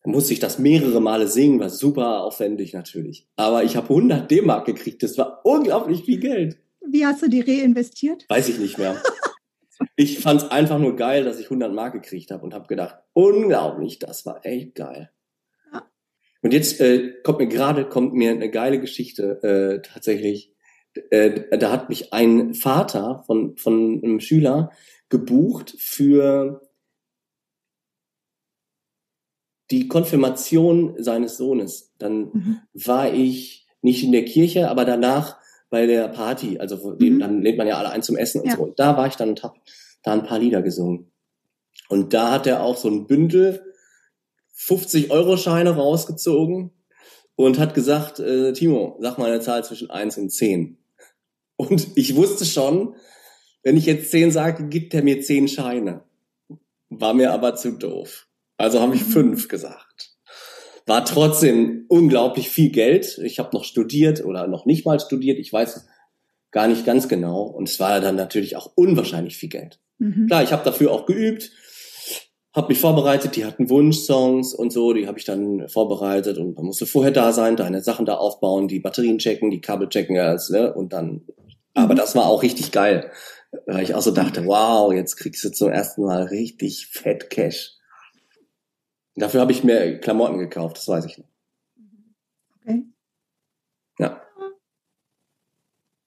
musste 0.05 0.33
ich 0.33 0.39
das 0.39 0.59
mehrere 0.59 0.99
Male 0.99 1.27
singen, 1.27 1.59
war 1.59 1.69
super 1.69 2.23
aufwendig 2.23 2.73
natürlich. 2.73 3.27
Aber 3.35 3.63
ich 3.63 3.75
habe 3.75 3.89
100 3.89 4.29
D-Mark 4.29 4.65
gekriegt. 4.65 5.01
Das 5.01 5.17
war 5.17 5.41
unglaublich 5.43 6.03
viel 6.03 6.19
Geld. 6.19 6.57
Wie 6.85 7.05
hast 7.05 7.21
du 7.23 7.29
die 7.29 7.41
reinvestiert? 7.41 8.25
Weiß 8.27 8.49
ich 8.49 8.59
nicht 8.59 8.77
mehr. 8.77 9.01
ich 9.95 10.19
fand 10.19 10.41
es 10.41 10.51
einfach 10.51 10.79
nur 10.79 10.95
geil, 10.95 11.23
dass 11.23 11.39
ich 11.39 11.45
100 11.45 11.73
Mark 11.73 11.93
gekriegt 11.93 12.31
habe 12.31 12.43
und 12.43 12.53
habe 12.53 12.67
gedacht, 12.67 12.97
unglaublich, 13.13 13.99
das 13.99 14.25
war 14.25 14.45
echt 14.45 14.75
geil. 14.75 15.09
Und 16.43 16.53
jetzt 16.53 16.79
äh, 16.81 17.13
kommt 17.23 17.39
mir 17.39 17.47
gerade 17.47 17.85
kommt 17.85 18.13
mir 18.13 18.31
eine 18.31 18.51
geile 18.51 18.79
Geschichte 18.79 19.41
äh, 19.43 19.81
tatsächlich. 19.81 20.53
Äh, 21.09 21.57
da 21.57 21.71
hat 21.71 21.89
mich 21.89 22.13
ein 22.13 22.53
Vater 22.53 23.23
von 23.25 23.57
von 23.57 24.01
einem 24.03 24.19
Schüler 24.19 24.71
gebucht 25.09 25.73
für 25.79 26.61
die 29.71 29.87
Konfirmation 29.87 30.95
seines 30.97 31.37
Sohnes. 31.37 31.93
Dann 31.97 32.19
mhm. 32.19 32.57
war 32.73 33.11
ich 33.13 33.65
nicht 33.81 34.03
in 34.03 34.11
der 34.11 34.25
Kirche, 34.25 34.69
aber 34.69 34.85
danach 34.85 35.37
bei 35.69 35.87
der 35.87 36.09
Party. 36.09 36.59
Also 36.59 36.95
mhm. 36.99 37.19
dann 37.19 37.41
lädt 37.41 37.57
man 37.57 37.67
ja 37.67 37.77
alle 37.77 37.89
ein 37.89 38.03
zum 38.03 38.17
Essen 38.17 38.41
und 38.41 38.47
ja. 38.47 38.55
so. 38.57 38.63
Und 38.63 38.79
da 38.79 38.97
war 38.97 39.07
ich 39.07 39.15
dann 39.15 39.29
und 39.29 39.43
hab 39.43 39.55
da 40.03 40.11
ein 40.11 40.23
paar 40.23 40.39
Lieder 40.39 40.61
gesungen. 40.61 41.11
Und 41.87 42.13
da 42.13 42.31
hat 42.31 42.47
er 42.47 42.63
auch 42.63 42.77
so 42.77 42.89
ein 42.89 43.07
Bündel 43.07 43.72
50-Euro-Scheine 44.57 45.71
rausgezogen 45.71 46.71
und 47.35 47.59
hat 47.59 47.73
gesagt, 47.73 48.19
äh, 48.19 48.53
Timo, 48.53 48.97
sag 48.99 49.17
mal 49.17 49.31
eine 49.31 49.41
Zahl 49.41 49.63
zwischen 49.63 49.89
1 49.89 50.17
und 50.17 50.29
10. 50.29 50.77
Und 51.55 51.87
ich 51.95 52.15
wusste 52.15 52.45
schon, 52.45 52.95
wenn 53.63 53.77
ich 53.77 53.85
jetzt 53.85 54.11
10 54.11 54.31
sage, 54.31 54.67
gibt 54.67 54.93
er 54.93 55.03
mir 55.03 55.21
10 55.21 55.47
Scheine. 55.47 56.03
War 56.89 57.13
mir 57.13 57.31
aber 57.31 57.55
zu 57.55 57.71
doof. 57.71 58.27
Also 58.57 58.81
habe 58.81 58.95
ich 58.95 59.03
5 59.03 59.43
mhm. 59.43 59.47
gesagt. 59.47 60.11
War 60.85 61.05
trotzdem 61.05 61.85
unglaublich 61.87 62.49
viel 62.49 62.69
Geld. 62.69 63.17
Ich 63.23 63.39
habe 63.39 63.55
noch 63.55 63.63
studiert 63.63 64.23
oder 64.23 64.47
noch 64.47 64.65
nicht 64.65 64.85
mal 64.85 64.99
studiert. 64.99 65.39
Ich 65.39 65.51
weiß 65.51 65.87
gar 66.51 66.67
nicht 66.67 66.85
ganz 66.85 67.07
genau. 67.07 67.43
Und 67.43 67.69
es 67.69 67.79
war 67.79 67.99
dann 68.01 68.15
natürlich 68.15 68.57
auch 68.57 68.71
unwahrscheinlich 68.75 69.37
viel 69.37 69.49
Geld. 69.49 69.79
Mhm. 69.97 70.27
Klar, 70.27 70.43
ich 70.43 70.51
habe 70.51 70.65
dafür 70.65 70.91
auch 70.91 71.05
geübt 71.05 71.51
habe 72.53 72.67
mich 72.67 72.79
vorbereitet, 72.79 73.35
die 73.35 73.45
hatten 73.45 73.69
Wunschsongs 73.69 74.53
und 74.53 74.71
so, 74.71 74.93
die 74.93 75.07
habe 75.07 75.17
ich 75.17 75.25
dann 75.25 75.67
vorbereitet 75.67 76.37
und 76.37 76.55
man 76.55 76.65
musste 76.65 76.85
vorher 76.85 77.11
da 77.11 77.33
sein, 77.33 77.55
deine 77.55 77.81
Sachen 77.81 78.05
da 78.05 78.15
aufbauen, 78.15 78.67
die 78.67 78.79
Batterien 78.79 79.17
checken, 79.17 79.49
die 79.49 79.61
Kabel 79.61 79.89
checken, 79.89 80.17
alles, 80.19 80.49
ne? 80.49 80.71
Und 80.71 80.93
dann, 80.93 81.21
aber 81.73 81.93
mhm. 81.93 81.97
das 81.97 82.15
war 82.15 82.27
auch 82.27 82.43
richtig 82.43 82.71
geil, 82.71 83.11
weil 83.65 83.83
ich 83.83 83.95
auch 83.95 84.01
so 84.01 84.11
dachte, 84.11 84.45
wow, 84.45 84.93
jetzt 84.93 85.15
kriegst 85.15 85.43
du 85.43 85.51
zum 85.51 85.69
ersten 85.69 86.03
Mal 86.03 86.23
richtig 86.23 86.87
fett 86.87 87.31
Cash. 87.31 87.71
Dafür 89.15 89.41
habe 89.41 89.51
ich 89.51 89.63
mir 89.63 89.99
Klamotten 89.99 90.37
gekauft, 90.37 90.77
das 90.77 90.87
weiß 90.87 91.05
ich 91.05 91.17
noch. 91.17 91.29
Okay. 92.61 92.83
Ja. 93.97 94.21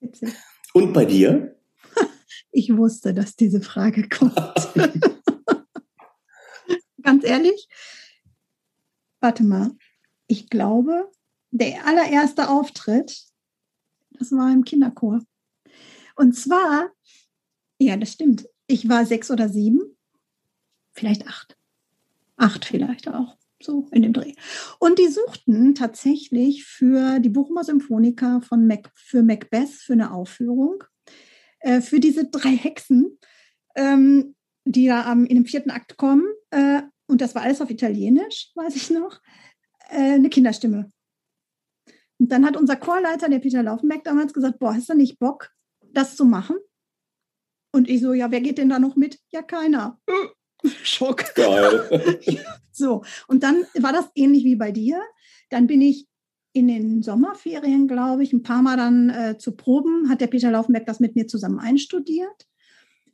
Witzig. 0.01 0.33
Und 0.75 0.93
bei 0.93 1.05
dir? 1.05 1.53
Ich 2.59 2.75
wusste, 2.75 3.13
dass 3.13 3.37
diese 3.37 3.61
Frage 3.61 4.09
kommt. 4.09 4.35
ganz 7.07 7.25
ehrlich. 7.25 7.69
Warte 9.21 9.45
mal. 9.45 9.71
Ich 10.27 10.51
glaube, 10.51 11.11
der 11.53 11.87
allererste 11.87 12.51
Auftritt, 12.51 13.23
das 14.11 14.33
war 14.33 14.53
im 14.53 14.65
Kinderchor. 14.65 15.23
Und 16.17 16.35
zwar, 16.35 16.91
ja, 17.79 17.97
das 17.97 18.13
stimmt. 18.13 18.49
Ich 18.67 18.89
war 18.89 19.07
sechs 19.07 19.31
oder 19.31 19.49
sieben, 19.49 19.97
vielleicht 20.93 21.29
acht. 21.29 21.57
Acht 22.37 22.65
vielleicht 22.65 23.09
auch, 23.09 23.37
so 23.63 23.87
in 23.93 24.03
dem 24.03 24.13
Dreh. 24.13 24.35
Und 24.81 24.99
die 24.99 25.09
suchten 25.09 25.77
tatsächlich 25.77 26.65
für 26.65 27.21
die 27.21 27.29
Bochumer 27.29 27.63
Symphoniker 27.63 28.41
von 28.43 28.67
Mac, 28.67 28.91
für 28.95 29.23
Macbeth, 29.23 29.71
für 29.71 29.93
eine 29.93 30.11
Aufführung, 30.11 30.83
äh, 31.61 31.81
für 31.81 32.01
diese 32.01 32.29
drei 32.29 32.57
Hexen, 32.57 33.19
ähm, 33.77 34.35
die 34.65 34.89
da 34.89 35.05
am, 35.05 35.25
in 35.25 35.37
dem 35.37 35.47
vierten 35.47 35.71
Akt 35.71 35.97
kommen, 35.97 36.27
äh, 36.51 36.83
und 37.07 37.21
das 37.21 37.35
war 37.35 37.43
alles 37.43 37.61
auf 37.61 37.71
Italienisch, 37.71 38.51
weiß 38.55 38.77
ich 38.77 38.91
noch, 38.91 39.21
äh, 39.91 40.15
eine 40.15 40.29
Kinderstimme. 40.29 40.91
Und 42.19 42.33
dann 42.33 42.47
hat 42.47 42.57
unser 42.57 42.77
Chorleiter, 42.77 43.29
der 43.29 43.39
Peter 43.39 43.63
Laufenberg, 43.63 44.05
damals 44.05 44.33
gesagt, 44.33 44.59
boah, 44.59 44.75
hast 44.75 44.89
du 44.89 44.95
nicht 44.95 45.19
Bock, 45.19 45.51
das 45.93 46.17
zu 46.17 46.25
machen? 46.25 46.57
Und 47.73 47.89
ich 47.89 48.01
so, 48.01 48.13
ja, 48.13 48.31
wer 48.31 48.41
geht 48.41 48.59
denn 48.59 48.71
da 48.71 48.79
noch 48.79 48.97
mit? 48.97 49.19
Ja, 49.31 49.43
keiner. 49.43 50.01
Schock. 50.83 51.35
Geil. 51.35 52.19
so, 52.73 53.05
und 53.29 53.43
dann 53.43 53.67
war 53.75 53.93
das 53.93 54.09
ähnlich 54.15 54.45
wie 54.45 54.57
bei 54.57 54.73
dir. 54.73 55.01
Dann 55.51 55.67
bin 55.67 55.83
ich 55.83 56.07
in 56.55 56.69
den 56.69 57.03
Sommerferien, 57.03 57.87
glaube 57.87 58.23
ich, 58.23 58.33
ein 58.33 58.43
paar 58.43 58.63
Mal 58.63 58.79
dann 58.79 59.11
äh, 59.11 59.37
zu 59.37 59.55
Proben, 59.55 60.09
hat 60.09 60.23
der 60.23 60.29
Peter 60.29 60.51
Laufenberg 60.51 60.87
das 60.87 61.01
mit 61.01 61.15
mir 61.15 61.27
zusammen 61.27 61.59
einstudiert 61.59 62.47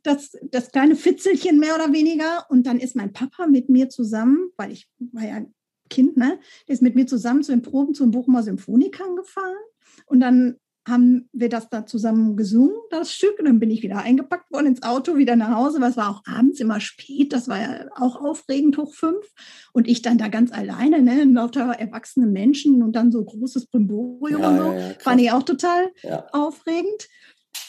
das, 0.03 0.37
das 0.43 0.71
kleine 0.71 0.95
Fitzelchen 0.95 1.59
mehr 1.59 1.75
oder 1.75 1.91
weniger. 1.91 2.45
Und 2.49 2.67
dann 2.67 2.79
ist 2.79 2.95
mein 2.95 3.13
Papa 3.13 3.47
mit 3.47 3.69
mir 3.69 3.89
zusammen, 3.89 4.51
weil 4.57 4.71
ich 4.71 4.89
war 5.11 5.25
ja 5.25 5.45
Kind, 5.89 6.17
ne, 6.17 6.39
der 6.67 6.73
ist 6.73 6.81
mit 6.81 6.95
mir 6.95 7.05
zusammen 7.05 7.43
zu 7.43 7.51
den 7.51 7.61
Proben 7.61 7.93
zum 7.93 8.11
Bochumer 8.11 8.43
Symphonikern 8.43 9.15
gefahren. 9.15 9.55
Und 10.05 10.19
dann 10.19 10.57
haben 10.87 11.29
wir 11.31 11.47
das 11.47 11.69
da 11.69 11.85
zusammen 11.85 12.35
gesungen, 12.35 12.75
das 12.89 13.13
Stück. 13.13 13.39
Und 13.39 13.45
dann 13.45 13.59
bin 13.59 13.71
ich 13.71 13.83
wieder 13.83 13.99
eingepackt 13.99 14.51
worden 14.51 14.67
ins 14.67 14.83
Auto, 14.83 15.15
wieder 15.15 15.35
nach 15.35 15.55
Hause, 15.55 15.79
weil 15.79 15.91
es 15.91 15.97
war 15.97 16.09
auch 16.09 16.23
abends 16.25 16.59
immer 16.59 16.79
spät. 16.81 17.31
Das 17.31 17.47
war 17.47 17.61
ja 17.61 17.85
auch 17.95 18.17
aufregend, 18.17 18.77
hoch 18.77 18.93
fünf. 18.93 19.25
Und 19.71 19.87
ich 19.87 20.01
dann 20.01 20.17
da 20.17 20.27
ganz 20.27 20.51
alleine, 20.51 21.01
ne, 21.01 21.23
lauter 21.23 21.71
erwachsene 21.71 22.27
Menschen 22.27 22.83
und 22.83 22.93
dann 22.93 23.11
so 23.11 23.23
großes 23.23 23.67
Brimborium 23.67 24.41
ja, 24.41 24.49
und 24.49 24.57
so. 24.57 24.63
Ja, 24.63 24.87
ja, 24.89 24.93
Fand 24.99 25.21
ich 25.21 25.31
auch 25.31 25.43
total 25.43 25.91
aufregend. 26.31 27.07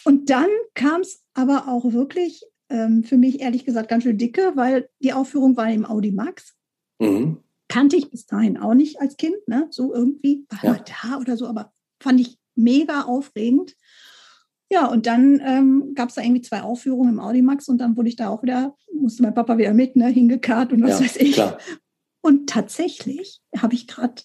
Und 0.04 0.30
dann 0.30 0.48
kam 0.74 1.00
es 1.00 1.22
aber 1.34 1.68
auch 1.68 1.92
wirklich 1.92 2.44
ähm, 2.68 3.04
für 3.04 3.16
mich 3.16 3.40
ehrlich 3.40 3.64
gesagt 3.64 3.88
ganz 3.88 4.04
schön 4.04 4.18
dicke, 4.18 4.52
weil 4.54 4.88
die 5.00 5.12
Aufführung 5.12 5.56
war 5.56 5.70
im 5.70 5.86
Audi 5.86 6.12
Max. 6.12 6.54
Mhm. 6.98 7.38
Kannte 7.68 7.96
ich 7.96 8.10
bis 8.10 8.26
dahin 8.26 8.56
auch 8.56 8.74
nicht 8.74 9.00
als 9.00 9.16
Kind, 9.16 9.36
ne? 9.48 9.66
so 9.70 9.94
irgendwie, 9.94 10.46
war 10.62 10.76
ja. 10.76 10.84
da 11.02 11.18
oder 11.18 11.36
so, 11.36 11.46
aber 11.46 11.72
fand 12.00 12.20
ich 12.20 12.38
mega 12.54 13.02
aufregend. 13.02 13.74
Ja, 14.70 14.86
und 14.86 15.06
dann 15.06 15.40
ähm, 15.44 15.92
gab 15.94 16.08
es 16.08 16.16
da 16.16 16.22
irgendwie 16.22 16.42
zwei 16.42 16.62
Aufführungen 16.62 17.14
im 17.14 17.20
Audimax 17.20 17.68
und 17.68 17.78
dann 17.78 17.96
wurde 17.96 18.08
ich 18.08 18.16
da 18.16 18.28
auch 18.28 18.42
wieder, 18.42 18.76
musste 18.92 19.22
mein 19.22 19.34
Papa 19.34 19.58
wieder 19.58 19.74
mit, 19.74 19.96
ne, 19.96 20.08
hingekarrt 20.08 20.72
und 20.72 20.82
was 20.82 20.98
Ja, 20.98 21.00
weiß 21.00 21.16
ich. 21.16 21.32
klar. 21.34 21.58
Und 22.20 22.48
tatsächlich 22.48 23.40
habe 23.56 23.74
ich 23.74 23.86
gerade 23.86 24.22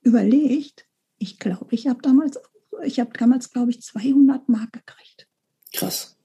überlegt, 0.00 0.86
ich 1.18 1.38
glaube, 1.38 1.74
ich 1.74 1.86
habe 1.86 2.00
damals, 2.02 2.38
ich 2.84 3.00
habe 3.00 3.10
damals, 3.18 3.50
glaube 3.50 3.70
ich, 3.70 3.80
200 3.82 4.48
Mark 4.48 4.72
gekriegt. 4.72 5.28
Krass. 5.74 6.16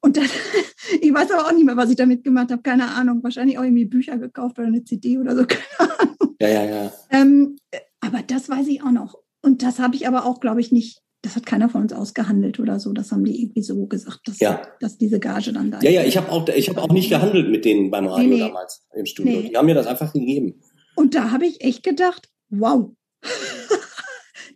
Und 0.00 0.16
dann, 0.16 0.24
ich 1.00 1.12
weiß 1.12 1.30
aber 1.30 1.46
auch 1.46 1.52
nicht 1.52 1.64
mehr, 1.64 1.76
was 1.76 1.90
ich 1.90 1.96
damit 1.96 2.24
gemacht 2.24 2.50
habe, 2.50 2.62
keine 2.62 2.88
Ahnung. 2.88 3.22
Wahrscheinlich 3.22 3.58
auch 3.58 3.62
irgendwie 3.62 3.84
Bücher 3.84 4.18
gekauft 4.18 4.58
oder 4.58 4.68
eine 4.68 4.84
CD 4.84 5.18
oder 5.18 5.36
so, 5.36 5.44
keine 5.48 6.00
Ahnung. 6.00 6.36
Ja, 6.40 6.48
ja, 6.48 6.64
ja. 6.64 6.92
Ähm, 7.10 7.56
aber 8.00 8.22
das 8.22 8.48
weiß 8.48 8.66
ich 8.68 8.82
auch 8.82 8.90
noch. 8.90 9.16
Und 9.42 9.62
das 9.62 9.78
habe 9.78 9.94
ich 9.96 10.06
aber 10.08 10.24
auch, 10.26 10.40
glaube 10.40 10.60
ich, 10.60 10.72
nicht, 10.72 11.00
das 11.22 11.36
hat 11.36 11.46
keiner 11.46 11.68
von 11.68 11.82
uns 11.82 11.92
ausgehandelt 11.92 12.58
oder 12.58 12.80
so. 12.80 12.92
Das 12.92 13.12
haben 13.12 13.24
die 13.24 13.42
irgendwie 13.42 13.62
so 13.62 13.86
gesagt, 13.86 14.20
dass, 14.26 14.40
Ja. 14.40 14.62
dass 14.80 14.98
diese 14.98 15.20
Gage 15.20 15.52
dann 15.52 15.70
da 15.70 15.80
Ja, 15.80 15.90
ja, 15.90 16.04
ich 16.04 16.16
habe 16.16 16.30
auch, 16.30 16.48
ich 16.48 16.68
hab 16.68 16.78
auch 16.78 16.92
nicht 16.92 17.10
gehandelt 17.10 17.48
mit 17.50 17.64
denen 17.64 17.90
beim 17.92 18.06
Radio 18.06 18.28
Nee, 18.28 18.34
nee. 18.34 18.40
damals 18.40 18.84
im 18.94 19.06
Studio. 19.06 19.40
Nee. 19.40 19.48
Die 19.50 19.56
haben 19.56 19.66
mir 19.66 19.74
das 19.74 19.86
einfach 19.86 20.12
gegeben. 20.12 20.60
Und 20.96 21.14
da 21.14 21.30
habe 21.30 21.46
ich 21.46 21.60
echt 21.62 21.84
gedacht, 21.84 22.28
wow. 22.50 22.90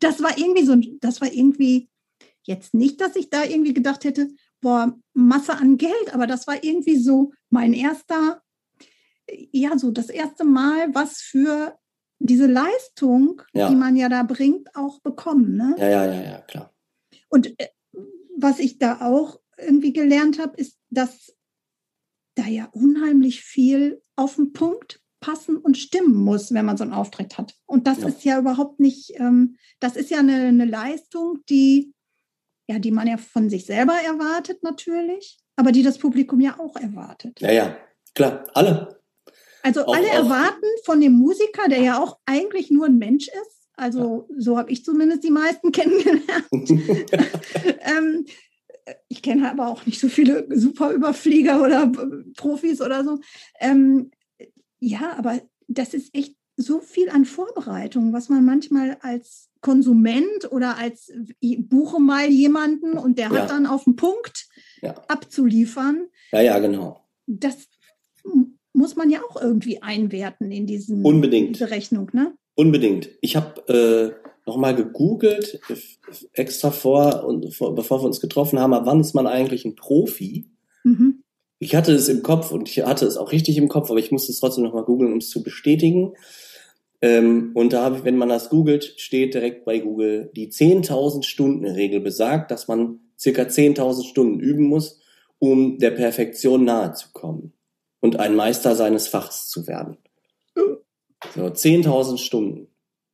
Das 0.01 0.23
war 0.23 0.37
irgendwie 0.39 0.65
so, 0.65 0.73
ein- 0.73 0.99
das 1.01 1.21
war 1.21 1.33
irgendwie 1.33 1.89
jetzt 2.43 2.75
nicht, 2.75 3.01
dass 3.01 3.17
ich 3.17 3.29
da 3.31 3.45
irgendwie 3.45 3.75
gedacht 3.75 4.05
hätte, 4.05 4.29
boah, 4.61 4.97
Masse 5.15 5.55
an 5.57 5.77
Geld, 5.77 6.13
aber 6.15 6.27
das 6.27 6.47
war 6.47 6.63
irgendwie 6.63 6.97
so 6.97 7.33
mein 7.51 7.73
erster, 7.73 8.43
ja, 9.53 9.77
so 9.79 9.91
das 9.91 10.09
erste 10.09 10.45
Mal, 10.45 10.95
was 10.95 11.21
für 11.21 11.77
diese 12.19 12.47
Leistung, 12.47 13.43
Ja. 13.53 13.69
die 13.69 13.77
man 13.77 13.97
ja 13.97 14.09
da 14.09 14.23
bringt, 14.23 14.75
auch 14.75 15.01
bekommen. 15.01 15.57
Ne? 15.57 15.75
Ja, 15.79 15.89
ja, 15.89 16.05
ja, 16.07 16.23
ja, 16.23 16.41
klar. 16.43 16.75
Und 17.29 17.59
äh, 17.61 17.69
was 18.39 18.59
ich 18.59 18.79
da 18.79 19.01
auch 19.01 19.41
irgendwie 19.59 19.93
gelernt 19.93 20.39
habe, 20.39 20.57
ist, 20.57 20.79
dass 20.91 21.35
da 22.35 22.47
ja 22.47 22.67
unheimlich 22.73 23.43
viel 23.43 24.01
auf 24.15 24.37
den 24.37 24.53
Punkt 24.53 25.03
passen 25.27 25.57
und 25.57 25.77
stimmen 25.77 26.15
muss, 26.15 26.55
wenn 26.55 26.65
man 26.65 26.77
so 26.77 26.85
einen 26.85 26.93
Auftritt 26.93 27.37
hat. 27.37 27.55
Und 27.67 27.89
das 27.89 28.01
Ja. 28.03 28.09
ist 28.09 28.25
ja 28.25 28.39
überhaupt 28.39 28.79
nicht, 28.79 29.13
ähm, 29.17 29.57
das 29.81 29.97
ist 29.97 30.11
ja 30.11 30.19
eine, 30.21 30.37
eine 30.47 30.65
Leistung, 30.67 31.41
die, 31.49 31.93
ja, 32.69 32.79
die 32.79 32.93
man 32.93 33.09
ja 33.09 33.17
von 33.17 33.51
sich 33.51 33.67
selber 33.67 33.95
erwartet 33.95 34.63
natürlich, 34.63 35.39
aber 35.57 35.73
die 35.73 35.83
das 35.83 35.99
Publikum 35.99 36.41
ja 36.41 36.61
auch 36.61 36.77
erwartet. 36.77 37.41
Ja, 37.41 37.51
ja, 37.51 37.77
klar. 38.15 38.45
Alle. 38.55 39.01
Also 39.65 39.85
Auch- 39.85 39.97
alle 39.97 40.07
auch- 40.11 40.15
erwarten 40.31 40.67
von 40.85 41.01
dem 41.01 41.15
Musiker, 41.15 41.69
der 41.69 41.81
ja 41.81 41.99
auch 42.01 42.19
eigentlich 42.25 42.71
nur 42.71 42.87
ein 42.87 42.99
Mensch 42.99 43.27
ist, 43.27 43.69
also 43.77 44.29
so 44.39 44.57
habe 44.57 44.71
ich 44.71 44.85
zumindest 44.85 45.25
die 45.25 45.31
meisten 45.33 45.73
kennengelernt, 45.79 46.71
ähm, 47.81 48.25
ich 49.09 49.21
kenne 49.23 49.51
aber 49.51 49.67
auch 49.67 49.85
nicht 49.87 49.99
so 49.99 50.09
viele 50.09 50.47
super 50.57 50.93
Überflieger 50.93 51.61
oder 51.61 51.91
Profis 52.37 52.81
oder 52.81 53.03
so. 53.03 53.19
Ähm, 53.59 54.13
ja, 54.81 55.15
aber 55.19 55.41
das 55.69 55.95
ist 55.95 56.15
echt 56.15 56.35
so 56.57 56.81
viel 56.81 57.11
an 57.11 57.25
Vorbereitung, 57.25 58.13
was 58.13 58.29
man 58.29 58.45
manchmal 58.45 58.97
als 59.01 59.51
Konsument 59.61 60.51
oder 60.53 60.79
als 60.79 61.13
ich 61.41 61.69
buche 61.69 62.01
mal 62.01 62.29
jemanden 62.31 62.97
und 62.97 63.19
der 63.19 63.31
Ja. 63.31 63.43
hat 63.43 63.51
dann 63.51 63.67
auf 63.67 63.85
den 63.85 63.97
Punkt 63.97 64.49
Ja. 64.81 64.95
abzuliefern. 65.09 66.07
ja, 66.33 66.41
ja, 66.41 66.59
genau. 66.59 67.05
Das 67.27 67.69
muss 68.73 68.97
man 68.97 69.11
ja 69.11 69.21
auch 69.29 69.41
irgendwie 69.41 69.83
einwerten 69.83 70.51
in 70.53 70.67
diesen 70.67 71.05
Unbedingt. 71.05 71.57
diese 71.57 71.71
Rechnung, 71.71 72.11
ne? 72.13 72.35
Unbedingt. 72.55 73.11
Ich 73.21 73.37
habe 73.37 73.69
äh, 73.69 74.29
nochmal 74.47 74.75
gegoogelt, 74.75 75.61
äh, 75.69 75.77
extra 76.33 76.71
vor 76.71 77.25
und 77.25 77.53
vor, 77.55 77.75
bevor 77.75 78.01
wir 78.01 78.07
uns 78.07 78.21
getroffen 78.21 78.59
haben, 78.61 78.73
ab 78.75 78.83
wann 78.87 79.01
ist 79.01 79.15
man 79.15 79.27
eigentlich 79.27 79.65
ein 79.65 79.75
Profi? 79.77 80.51
Mhm. 80.85 81.16
Ich 81.59 81.75
hatte 81.75 81.93
es 81.93 82.09
im 82.09 82.23
Kopf 82.23 82.53
und 82.53 82.69
ich 82.69 82.85
hatte 82.85 83.07
es 83.07 83.17
auch 83.17 83.33
richtig 83.33 83.57
im 83.57 83.69
Kopf, 83.69 83.91
aber 83.91 83.99
ich 83.99 84.13
musste 84.13 84.33
es 84.33 84.41
trotzdem 84.41 84.65
nochmal 84.65 84.85
googeln, 84.85 85.13
um 85.13 85.19
es 85.19 85.31
zu 85.31 85.43
bestätigen. 85.43 86.15
Ähm, 87.01 87.53
und 87.55 87.73
da 87.73 87.83
habe 87.83 87.99
ich, 87.99 88.05
wenn 88.05 88.17
man 88.17 88.29
das 88.29 88.51
googelt, 88.51 88.95
steht 88.97 89.35
direkt 89.35 89.65
bei 89.65 89.79
Google, 89.79 90.31
die 90.35 90.51
10.000 90.51 91.23
Stunden 91.23 91.67
Regel 91.67 92.01
besagt, 92.01 92.51
dass 92.51 92.69
man 92.69 93.01
circa 93.19 93.43
10.000 93.43 94.05
Stunden 94.05 94.41
üben 94.41 94.65
muss, 94.65 95.01
um 95.39 95.79
der 95.79 95.91
Perfektion 95.91 96.65
nahe 96.65 96.93
zu 96.93 97.09
kommen 97.13 97.53
und 98.01 98.19
ein 98.19 98.35
Meister 98.35 98.75
seines 98.75 99.09
Fachs 99.09 99.49
zu 99.49 99.67
werden. 99.67 99.99
So, 101.35 101.47
10.000 101.47 102.19
Stunden. 102.19 102.69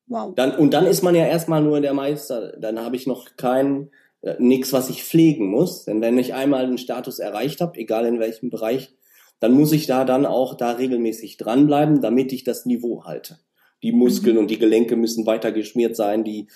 Wow. 0.06 0.34
Dann, 0.34 0.56
und 0.56 0.74
dann 0.74 0.86
ist 0.86 1.02
man 1.02 1.14
ja 1.14 1.26
erstmal 1.26 1.62
nur 1.62 1.80
der 1.80 1.94
Meister. 1.94 2.54
Dann 2.58 2.80
habe 2.80 2.96
ich 2.96 3.06
noch 3.06 3.36
kein, 3.36 3.90
äh, 4.22 4.34
nichts, 4.38 4.72
was 4.72 4.90
ich 4.90 5.04
pflegen 5.04 5.46
muss. 5.48 5.84
Denn 5.84 6.00
wenn 6.00 6.18
ich 6.18 6.34
einmal 6.34 6.66
den 6.66 6.78
Status 6.78 7.18
erreicht 7.18 7.60
habe, 7.60 7.78
egal 7.78 8.06
in 8.06 8.18
welchem 8.18 8.50
Bereich, 8.50 8.92
dann 9.40 9.52
muss 9.52 9.72
ich 9.72 9.86
da 9.86 10.04
dann 10.04 10.24
auch 10.26 10.54
da 10.56 10.72
regelmäßig 10.72 11.36
dranbleiben, 11.36 12.00
damit 12.00 12.32
ich 12.32 12.44
das 12.44 12.64
Niveau 12.64 13.04
halte. 13.04 13.38
Die 13.82 13.90
Muskeln 13.92 14.38
und 14.38 14.48
die 14.48 14.58
Gelenke 14.60 14.94
müssen 14.94 15.26
weiter 15.26 15.50
geschmiert 15.50 15.96
sein, 15.96 16.22
die 16.22 16.46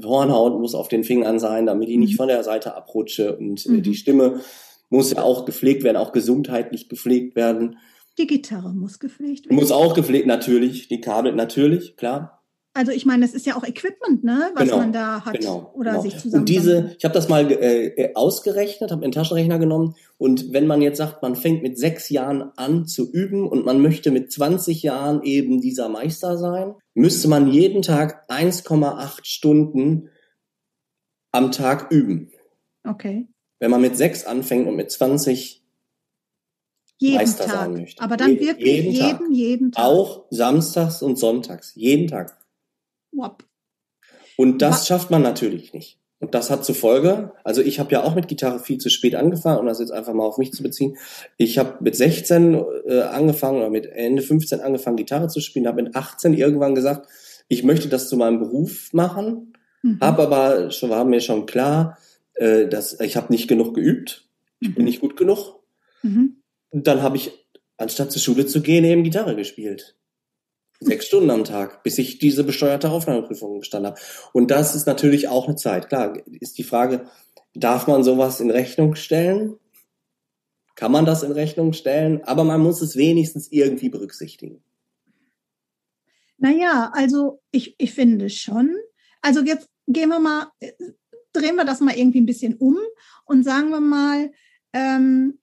Hornhaut 0.00 0.60
muss 0.60 0.76
auf 0.76 0.86
den 0.86 1.02
Fingern 1.02 1.40
sein, 1.40 1.66
damit 1.66 1.88
ich 1.88 1.96
nicht 1.96 2.12
Mhm. 2.12 2.16
von 2.18 2.28
der 2.28 2.44
Seite 2.44 2.76
abrutsche 2.76 3.36
und 3.36 3.66
äh, 3.66 3.70
Mhm. 3.70 3.82
die 3.82 3.94
Stimme 3.96 4.40
muss 4.88 5.10
ja 5.10 5.22
auch 5.22 5.44
gepflegt 5.44 5.82
werden, 5.82 5.96
auch 5.96 6.12
gesundheitlich 6.12 6.88
gepflegt 6.88 7.34
werden. 7.34 7.78
Die 8.16 8.26
Gitarre 8.28 8.72
muss 8.72 9.00
gepflegt 9.00 9.46
werden. 9.46 9.56
Muss 9.56 9.72
auch 9.72 9.94
gepflegt, 9.94 10.26
natürlich, 10.26 10.86
die 10.88 11.00
Kabel, 11.00 11.32
natürlich, 11.34 11.96
klar. 11.96 12.37
Also 12.78 12.92
ich 12.92 13.04
meine, 13.06 13.22
das 13.26 13.34
ist 13.34 13.44
ja 13.44 13.56
auch 13.56 13.64
Equipment, 13.64 14.22
ne, 14.22 14.50
was 14.54 14.62
Genau, 14.64 14.76
man 14.78 14.92
da 14.92 15.24
hat 15.24 15.38
Genau. 15.40 15.72
oder 15.74 15.90
genau. 15.90 16.02
sich 16.02 16.16
zusammen. 16.16 16.42
Und 16.42 16.48
diese, 16.48 16.94
ich 16.96 17.04
habe 17.04 17.12
das 17.12 17.28
mal 17.28 17.50
äh, 17.50 18.12
ausgerechnet, 18.14 18.92
habe 18.92 19.02
einen 19.02 19.10
Taschenrechner 19.10 19.58
genommen 19.58 19.96
und 20.16 20.52
wenn 20.52 20.68
man 20.68 20.80
jetzt 20.80 20.98
sagt, 20.98 21.20
man 21.20 21.34
fängt 21.34 21.62
mit 21.64 21.76
sechs 21.76 22.08
Jahren 22.08 22.52
an 22.56 22.86
zu 22.86 23.10
üben 23.10 23.48
und 23.48 23.64
man 23.64 23.82
möchte 23.82 24.12
mit 24.12 24.30
20 24.30 24.84
Jahren 24.84 25.24
eben 25.24 25.60
dieser 25.60 25.88
Meister 25.88 26.38
sein, 26.38 26.76
müsste 26.94 27.26
man 27.26 27.50
jeden 27.50 27.82
Tag 27.82 28.30
1,8 28.30 29.24
Stunden 29.26 30.10
am 31.32 31.50
Tag 31.50 31.90
üben. 31.90 32.30
Okay. 32.86 33.26
Wenn 33.58 33.72
man 33.72 33.80
mit 33.80 33.96
sechs 33.96 34.24
anfängt 34.24 34.68
und 34.68 34.76
mit 34.76 34.92
20 34.92 35.64
Jeden 37.00 37.16
Meister 37.16 37.44
Tag. 37.46 37.54
sein 37.54 37.72
möchte. 37.72 38.02
Aber 38.02 38.16
dann 38.16 38.32
Je- 38.34 38.40
wirklich 38.40 38.66
jeden 38.76 38.92
jeden, 38.92 39.00
Tag. 39.08 39.20
jeden 39.30 39.72
Tag. 39.72 39.84
auch 39.84 40.26
samstags 40.30 41.02
und 41.02 41.18
sonntags, 41.18 41.72
jeden 41.74 42.06
Tag. 42.08 42.36
Wop. 43.12 43.44
Und 44.36 44.62
das 44.62 44.82
Wa- 44.82 44.84
schafft 44.86 45.10
man 45.10 45.22
natürlich 45.22 45.72
nicht. 45.72 45.98
Und 46.20 46.34
das 46.34 46.50
hat 46.50 46.64
zur 46.64 46.74
Folge, 46.74 47.32
also 47.44 47.62
ich 47.62 47.78
habe 47.78 47.92
ja 47.92 48.02
auch 48.02 48.16
mit 48.16 48.26
Gitarre 48.26 48.58
viel 48.58 48.78
zu 48.78 48.90
spät 48.90 49.14
angefangen, 49.14 49.60
um 49.60 49.66
das 49.66 49.78
jetzt 49.78 49.92
einfach 49.92 50.14
mal 50.14 50.24
auf 50.24 50.36
mich 50.38 50.52
zu 50.52 50.64
beziehen. 50.64 50.96
Ich 51.36 51.58
habe 51.58 51.76
mit 51.80 51.94
16 51.94 52.54
äh, 52.88 53.00
angefangen 53.02 53.58
oder 53.58 53.70
mit 53.70 53.86
Ende 53.86 54.22
15 54.22 54.60
angefangen, 54.60 54.96
Gitarre 54.96 55.28
zu 55.28 55.40
spielen, 55.40 55.68
habe 55.68 55.80
mit 55.82 55.94
18 55.94 56.34
irgendwann 56.34 56.74
gesagt, 56.74 57.08
ich 57.46 57.62
möchte 57.62 57.88
das 57.88 58.08
zu 58.08 58.16
meinem 58.16 58.38
Beruf 58.40 58.92
machen, 58.92 59.52
Mhm. 59.84 60.00
habe 60.00 60.22
aber 60.24 60.72
schon, 60.72 60.90
war 60.90 61.04
mir 61.04 61.20
schon 61.20 61.46
klar, 61.46 61.96
äh, 62.34 62.66
dass 62.66 62.98
ich 62.98 63.16
habe 63.16 63.32
nicht 63.32 63.46
genug 63.46 63.74
geübt, 63.74 64.28
ich 64.58 64.74
bin 64.74 64.82
Mhm. 64.82 64.88
nicht 64.88 65.00
gut 65.00 65.16
genug. 65.16 65.60
Mhm. 66.02 66.42
Und 66.70 66.88
dann 66.88 67.00
habe 67.00 67.16
ich, 67.16 67.30
anstatt 67.76 68.10
zur 68.10 68.20
Schule 68.20 68.44
zu 68.44 68.60
gehen, 68.60 68.84
eben 68.84 69.04
Gitarre 69.04 69.36
gespielt. 69.36 69.96
Sechs 70.80 71.06
Stunden 71.06 71.30
am 71.30 71.44
Tag, 71.44 71.82
bis 71.82 71.98
ich 71.98 72.18
diese 72.18 72.44
besteuerte 72.44 72.90
Aufnahmeprüfung 72.90 73.58
bestanden 73.58 73.90
habe. 73.92 74.00
Und 74.32 74.50
das 74.50 74.76
ist 74.76 74.86
natürlich 74.86 75.28
auch 75.28 75.46
eine 75.46 75.56
Zeit. 75.56 75.88
Klar, 75.88 76.16
ist 76.40 76.56
die 76.58 76.62
Frage, 76.62 77.06
darf 77.54 77.86
man 77.88 78.04
sowas 78.04 78.40
in 78.40 78.50
Rechnung 78.50 78.94
stellen? 78.94 79.58
Kann 80.76 80.92
man 80.92 81.04
das 81.04 81.24
in 81.24 81.32
Rechnung 81.32 81.72
stellen? 81.72 82.22
Aber 82.22 82.44
man 82.44 82.60
muss 82.60 82.80
es 82.80 82.94
wenigstens 82.94 83.50
irgendwie 83.50 83.88
berücksichtigen. 83.88 84.62
Naja, 86.36 86.92
also 86.94 87.40
ich, 87.50 87.74
ich 87.78 87.92
finde 87.92 88.30
schon. 88.30 88.76
Also 89.20 89.42
jetzt 89.42 89.68
gehen 89.88 90.08
wir 90.08 90.20
mal, 90.20 90.52
äh, 90.60 90.72
drehen 91.32 91.56
wir 91.56 91.64
das 91.64 91.80
mal 91.80 91.96
irgendwie 91.96 92.20
ein 92.20 92.26
bisschen 92.26 92.54
um 92.54 92.78
und 93.24 93.42
sagen 93.42 93.70
wir 93.70 93.80
mal, 93.80 94.30
ähm, 94.72 95.38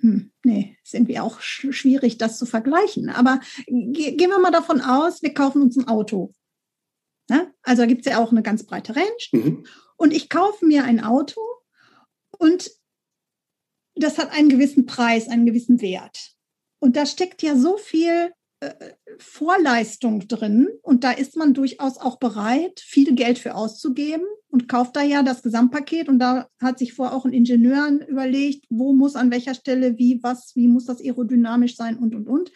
hm, 0.00 0.32
nee, 0.44 0.76
ist 0.82 0.94
irgendwie 0.94 1.18
auch 1.18 1.40
sch 1.40 1.68
schwierig, 1.70 2.18
das 2.18 2.38
zu 2.38 2.46
vergleichen. 2.46 3.08
Aber 3.10 3.40
ge 3.66 4.16
gehen 4.16 4.30
wir 4.30 4.38
mal 4.38 4.50
davon 4.50 4.80
aus, 4.80 5.22
wir 5.22 5.34
kaufen 5.34 5.62
uns 5.62 5.76
ein 5.76 5.88
Auto. 5.88 6.32
Ne? 7.28 7.52
Also 7.62 7.82
da 7.82 7.86
gibt 7.86 8.06
es 8.06 8.12
ja 8.12 8.18
auch 8.18 8.30
eine 8.30 8.42
ganz 8.42 8.64
breite 8.64 8.96
Range. 8.96 9.08
Mhm. 9.32 9.66
Und 9.96 10.12
ich 10.12 10.28
kaufe 10.28 10.64
mir 10.64 10.84
ein 10.84 11.02
Auto 11.02 11.40
und 12.38 12.70
das 13.94 14.18
hat 14.18 14.30
einen 14.30 14.48
gewissen 14.48 14.86
Preis, 14.86 15.28
einen 15.28 15.46
gewissen 15.46 15.80
Wert. 15.80 16.32
Und 16.78 16.96
da 16.96 17.04
steckt 17.04 17.42
ja 17.42 17.56
so 17.56 17.76
viel 17.76 18.32
äh, 18.60 18.92
Vorleistung 19.18 20.28
drin 20.28 20.68
und 20.82 21.02
da 21.02 21.10
ist 21.10 21.36
man 21.36 21.54
durchaus 21.54 21.98
auch 21.98 22.18
bereit, 22.18 22.80
viel 22.80 23.14
Geld 23.14 23.38
für 23.38 23.56
auszugeben 23.56 24.26
und 24.50 24.68
kauft 24.68 24.96
da 24.96 25.02
ja 25.02 25.22
das 25.22 25.42
Gesamtpaket 25.42 26.08
und 26.08 26.18
da 26.18 26.48
hat 26.60 26.78
sich 26.78 26.94
vorher 26.94 27.14
auch 27.14 27.24
ein 27.24 27.32
Ingenieur 27.32 27.90
überlegt, 28.08 28.64
wo 28.70 28.92
muss 28.92 29.16
an 29.16 29.30
welcher 29.30 29.54
Stelle 29.54 29.98
wie 29.98 30.22
was, 30.22 30.54
wie 30.56 30.68
muss 30.68 30.86
das 30.86 31.00
aerodynamisch 31.00 31.76
sein 31.76 31.98
und 31.98 32.14
und 32.14 32.28
und 32.28 32.50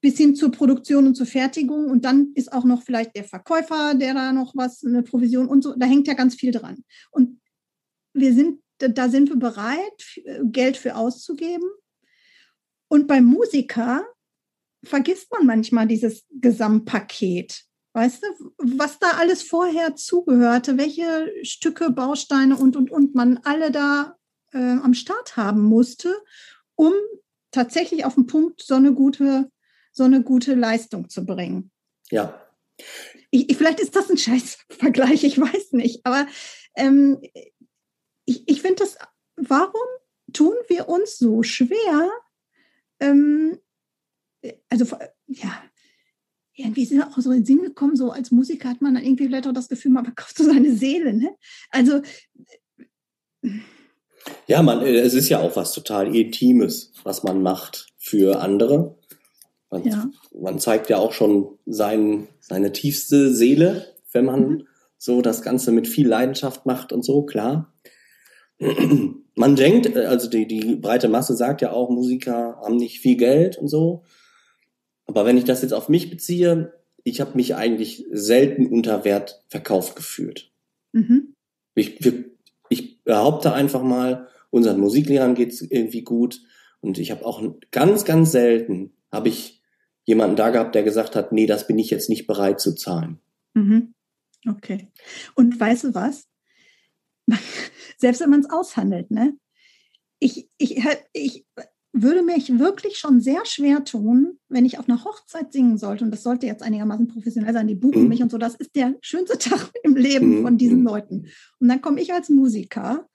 bis 0.00 0.18
hin 0.18 0.34
zur 0.34 0.52
Produktion 0.52 1.06
und 1.06 1.14
zur 1.14 1.26
Fertigung 1.26 1.90
und 1.90 2.04
dann 2.04 2.32
ist 2.34 2.52
auch 2.52 2.64
noch 2.64 2.82
vielleicht 2.82 3.16
der 3.16 3.24
Verkäufer, 3.24 3.94
der 3.94 4.14
da 4.14 4.32
noch 4.32 4.54
was, 4.54 4.84
eine 4.84 5.02
Provision 5.02 5.48
und 5.48 5.62
so, 5.62 5.74
da 5.76 5.86
hängt 5.86 6.06
ja 6.06 6.14
ganz 6.14 6.34
viel 6.34 6.52
dran. 6.52 6.84
Und 7.10 7.40
wir 8.12 8.32
sind, 8.32 8.60
da 8.78 9.08
sind 9.08 9.28
wir 9.30 9.36
bereit, 9.36 10.20
Geld 10.44 10.76
für 10.76 10.96
auszugeben. 10.96 11.68
Und 12.88 13.06
beim 13.06 13.24
Musiker 13.24 14.06
vergisst 14.84 15.30
man 15.32 15.46
manchmal 15.46 15.86
dieses 15.86 16.24
Gesamtpaket. 16.30 17.64
Weißt 17.96 18.22
du, 18.22 18.52
was 18.58 18.98
da 18.98 19.12
alles 19.12 19.42
vorher 19.42 19.96
zugehörte, 19.96 20.76
welche 20.76 21.32
Stücke, 21.42 21.90
Bausteine 21.90 22.54
und, 22.54 22.76
und, 22.76 22.90
und 22.90 23.14
man 23.14 23.38
alle 23.44 23.70
da 23.70 24.18
äh, 24.52 24.58
am 24.58 24.92
Start 24.92 25.38
haben 25.38 25.62
musste, 25.62 26.14
um 26.74 26.92
tatsächlich 27.52 28.04
auf 28.04 28.16
den 28.16 28.26
Punkt 28.26 28.60
so 28.60 28.74
eine 28.74 28.92
gute, 28.92 29.50
so 29.92 30.04
eine 30.04 30.22
gute 30.22 30.54
Leistung 30.54 31.08
zu 31.08 31.24
bringen. 31.24 31.70
Ja. 32.10 32.38
Ich, 33.30 33.56
vielleicht 33.56 33.80
ist 33.80 33.96
das 33.96 34.10
ein 34.10 34.18
Scheißvergleich, 34.18 35.24
ich 35.24 35.40
weiß 35.40 35.72
nicht. 35.72 36.04
Aber 36.04 36.26
ähm, 36.74 37.18
ich, 38.26 38.46
ich 38.46 38.60
finde 38.60 38.80
das, 38.80 38.98
warum 39.36 39.86
tun 40.34 40.54
wir 40.68 40.90
uns 40.90 41.16
so 41.16 41.42
schwer? 41.42 42.10
Ähm, 43.00 43.58
also, 44.68 44.84
ja, 45.28 45.62
irgendwie 46.56 46.86
sind 46.86 46.98
wir 46.98 47.08
auch 47.08 47.18
so 47.18 47.30
in 47.30 47.40
den 47.40 47.44
Sinn 47.44 47.62
gekommen, 47.62 47.96
so 47.96 48.10
als 48.10 48.30
Musiker 48.30 48.70
hat 48.70 48.80
man 48.80 48.94
dann 48.94 49.04
irgendwie 49.04 49.26
vielleicht 49.26 49.46
auch 49.46 49.52
das 49.52 49.68
Gefühl, 49.68 49.92
man 49.92 50.04
verkauft 50.04 50.36
so 50.36 50.44
seine 50.44 50.74
Seele. 50.74 51.12
Ne? 51.12 51.36
Also. 51.70 52.00
Ja, 54.46 54.62
man, 54.62 54.80
äh, 54.80 54.96
es 54.96 55.14
ist 55.14 55.28
ja 55.28 55.40
auch 55.40 55.54
was 55.54 55.72
total 55.72 56.14
Intimes, 56.14 56.92
was 57.04 57.22
man 57.22 57.42
macht 57.42 57.88
für 57.98 58.40
andere. 58.40 58.98
Man, 59.70 59.84
ja. 59.84 60.10
man 60.38 60.58
zeigt 60.58 60.88
ja 60.90 60.96
auch 60.96 61.12
schon 61.12 61.58
sein, 61.66 62.28
seine 62.40 62.72
tiefste 62.72 63.32
Seele, 63.34 63.94
wenn 64.12 64.24
man 64.24 64.48
mhm. 64.48 64.66
so 64.96 65.20
das 65.20 65.42
Ganze 65.42 65.72
mit 65.72 65.86
viel 65.86 66.08
Leidenschaft 66.08 66.64
macht 66.66 66.92
und 66.92 67.04
so, 67.04 67.24
klar. 67.24 67.72
Man 68.58 69.56
denkt, 69.56 69.94
äh, 69.94 70.06
also 70.06 70.30
die, 70.30 70.46
die 70.46 70.76
breite 70.76 71.08
Masse 71.08 71.36
sagt 71.36 71.60
ja 71.60 71.72
auch, 71.72 71.90
Musiker 71.90 72.58
haben 72.64 72.76
nicht 72.76 73.00
viel 73.00 73.18
Geld 73.18 73.58
und 73.58 73.68
so. 73.68 74.04
Aber 75.06 75.24
wenn 75.24 75.38
ich 75.38 75.44
das 75.44 75.62
jetzt 75.62 75.72
auf 75.72 75.88
mich 75.88 76.10
beziehe, 76.10 76.74
ich 77.04 77.20
habe 77.20 77.36
mich 77.36 77.54
eigentlich 77.54 78.06
selten 78.10 78.66
unter 78.66 79.04
Wert 79.04 79.44
verkauft 79.48 79.96
gefühlt. 79.96 80.52
Mhm. 80.92 81.34
Ich, 81.74 82.00
ich 82.68 83.04
behaupte 83.04 83.52
einfach 83.52 83.82
mal, 83.82 84.28
unseren 84.50 84.80
Musiklehrern 84.80 85.34
geht's 85.34 85.60
irgendwie 85.60 86.02
gut. 86.02 86.40
Und 86.80 86.98
ich 86.98 87.10
habe 87.10 87.24
auch 87.24 87.42
ganz, 87.70 88.04
ganz 88.04 88.32
selten 88.32 88.92
habe 89.12 89.28
ich 89.28 89.62
jemanden 90.04 90.36
da 90.36 90.50
gehabt, 90.50 90.74
der 90.74 90.82
gesagt 90.82 91.16
hat, 91.16 91.32
nee, 91.32 91.46
das 91.46 91.66
bin 91.66 91.78
ich 91.78 91.90
jetzt 91.90 92.08
nicht 92.08 92.26
bereit 92.26 92.60
zu 92.60 92.74
zahlen. 92.74 93.20
Mhm. 93.54 93.94
Okay. 94.48 94.88
Und 95.34 95.58
weißt 95.58 95.84
du 95.84 95.94
was? 95.94 96.28
Selbst 97.98 98.20
wenn 98.20 98.30
man 98.30 98.40
es 98.40 98.50
aushandelt, 98.50 99.10
ne? 99.10 99.36
Ich, 100.18 100.48
ich, 100.58 100.82
ich, 101.12 101.44
würde 102.02 102.22
mich 102.22 102.58
wirklich 102.58 102.98
schon 102.98 103.20
sehr 103.20 103.44
schwer 103.44 103.84
tun, 103.84 104.38
wenn 104.48 104.64
ich 104.64 104.78
auf 104.78 104.88
einer 104.88 105.04
Hochzeit 105.04 105.52
singen 105.52 105.78
sollte, 105.78 106.04
und 106.04 106.10
das 106.10 106.22
sollte 106.22 106.46
jetzt 106.46 106.62
einigermaßen 106.62 107.08
professionell 107.08 107.52
sein, 107.52 107.66
die 107.66 107.74
buchen 107.74 108.02
mhm. 108.02 108.08
mich 108.08 108.22
und 108.22 108.30
so, 108.30 108.38
das 108.38 108.54
ist 108.54 108.76
der 108.76 108.94
schönste 109.00 109.38
Tag 109.38 109.70
im 109.82 109.96
Leben 109.96 110.38
mhm. 110.38 110.42
von 110.42 110.58
diesen 110.58 110.80
mhm. 110.80 110.86
Leuten. 110.86 111.26
Und 111.58 111.68
dann 111.68 111.80
komme 111.80 112.00
ich 112.00 112.12
als 112.12 112.28
Musiker 112.28 113.08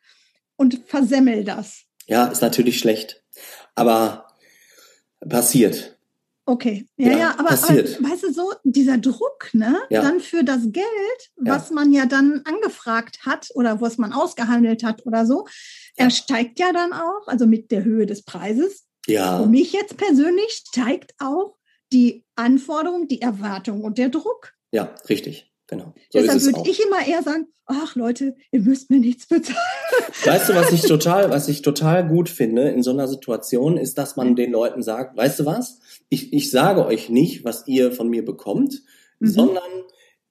und 0.56 0.82
versemmel 0.86 1.44
das. 1.44 1.84
Ja, 2.08 2.28
ist 2.28 2.42
natürlich 2.42 2.80
schlecht, 2.80 3.24
aber 3.76 4.28
passiert. 5.28 5.91
Okay, 6.52 6.86
ja, 6.98 7.12
ja, 7.12 7.18
ja 7.18 7.32
aber, 7.38 7.52
aber, 7.52 7.76
weißt 7.78 8.24
du 8.24 8.34
so, 8.34 8.52
dieser 8.66 8.98
Druck, 8.98 9.52
ne, 9.54 9.78
ja. 9.90 10.02
dann 10.02 10.20
für 10.20 10.44
das 10.44 10.64
Geld, 10.74 11.32
was 11.38 11.70
ja. 11.70 11.76
man 11.76 11.94
ja 11.94 12.06
dann 12.06 12.42
angefragt 12.44 13.26
hat 13.26 13.48
oder 13.54 13.80
was 13.80 13.98
man 13.98 14.12
ausgehandelt 14.12 14.84
hat 14.84 15.06
oder 15.06 15.26
so, 15.26 15.48
er 15.96 16.10
steigt 16.10 16.60
ja 16.60 16.74
dann 16.74 16.92
auch, 16.92 17.26
also 17.28 17.48
mit 17.48 17.72
der 17.72 17.86
Höhe 17.86 18.06
des 18.06 18.24
Preises. 18.24 18.86
Ja. 19.08 19.40
Für 19.40 19.48
mich 19.48 19.72
jetzt 19.72 19.96
persönlich 19.96 20.66
steigt 20.68 21.14
auch 21.20 21.56
die 21.94 22.26
Anforderung, 22.36 23.08
die 23.08 23.22
Erwartung 23.22 23.86
und 23.86 23.98
der 23.98 24.10
Druck. 24.10 24.52
Ja, 24.74 24.94
richtig. 25.08 25.51
Genau. 25.72 25.94
So 26.10 26.20
Deshalb 26.20 26.42
würde 26.44 26.70
ich 26.70 26.86
immer 26.86 27.08
eher 27.08 27.24
sagen, 27.24 27.48
ach 27.66 27.96
Leute, 27.96 28.36
ihr 28.52 28.60
müsst 28.60 28.90
mir 28.90 29.00
nichts 29.00 29.26
bezahlen. 29.28 29.58
Weißt 30.26 30.50
du, 30.50 30.54
was 30.54 30.74
ich 30.74 30.82
total, 30.88 31.30
was 31.30 31.48
ich 31.48 31.62
total 31.62 32.06
gut 32.06 32.28
finde 32.28 32.70
in 32.70 32.84
so 32.84 32.92
einer 32.92 33.08
Situation, 33.08 33.78
ist, 33.78 33.98
dass 33.98 34.18
man 34.18 34.36
den 34.36 34.52
Leuten 34.52 34.84
sagt, 34.84 35.16
weißt 35.16 35.40
du 35.40 35.46
was? 35.46 35.80
Ich, 36.10 36.34
ich 36.34 36.52
sage 36.52 36.86
euch 36.86 37.10
nicht, 37.10 37.46
was 37.46 37.68
ihr 37.68 37.94
von 37.94 38.10
mir 38.10 38.26
bekommt, 38.26 38.84
mhm. 39.20 39.28
sondern 39.28 39.64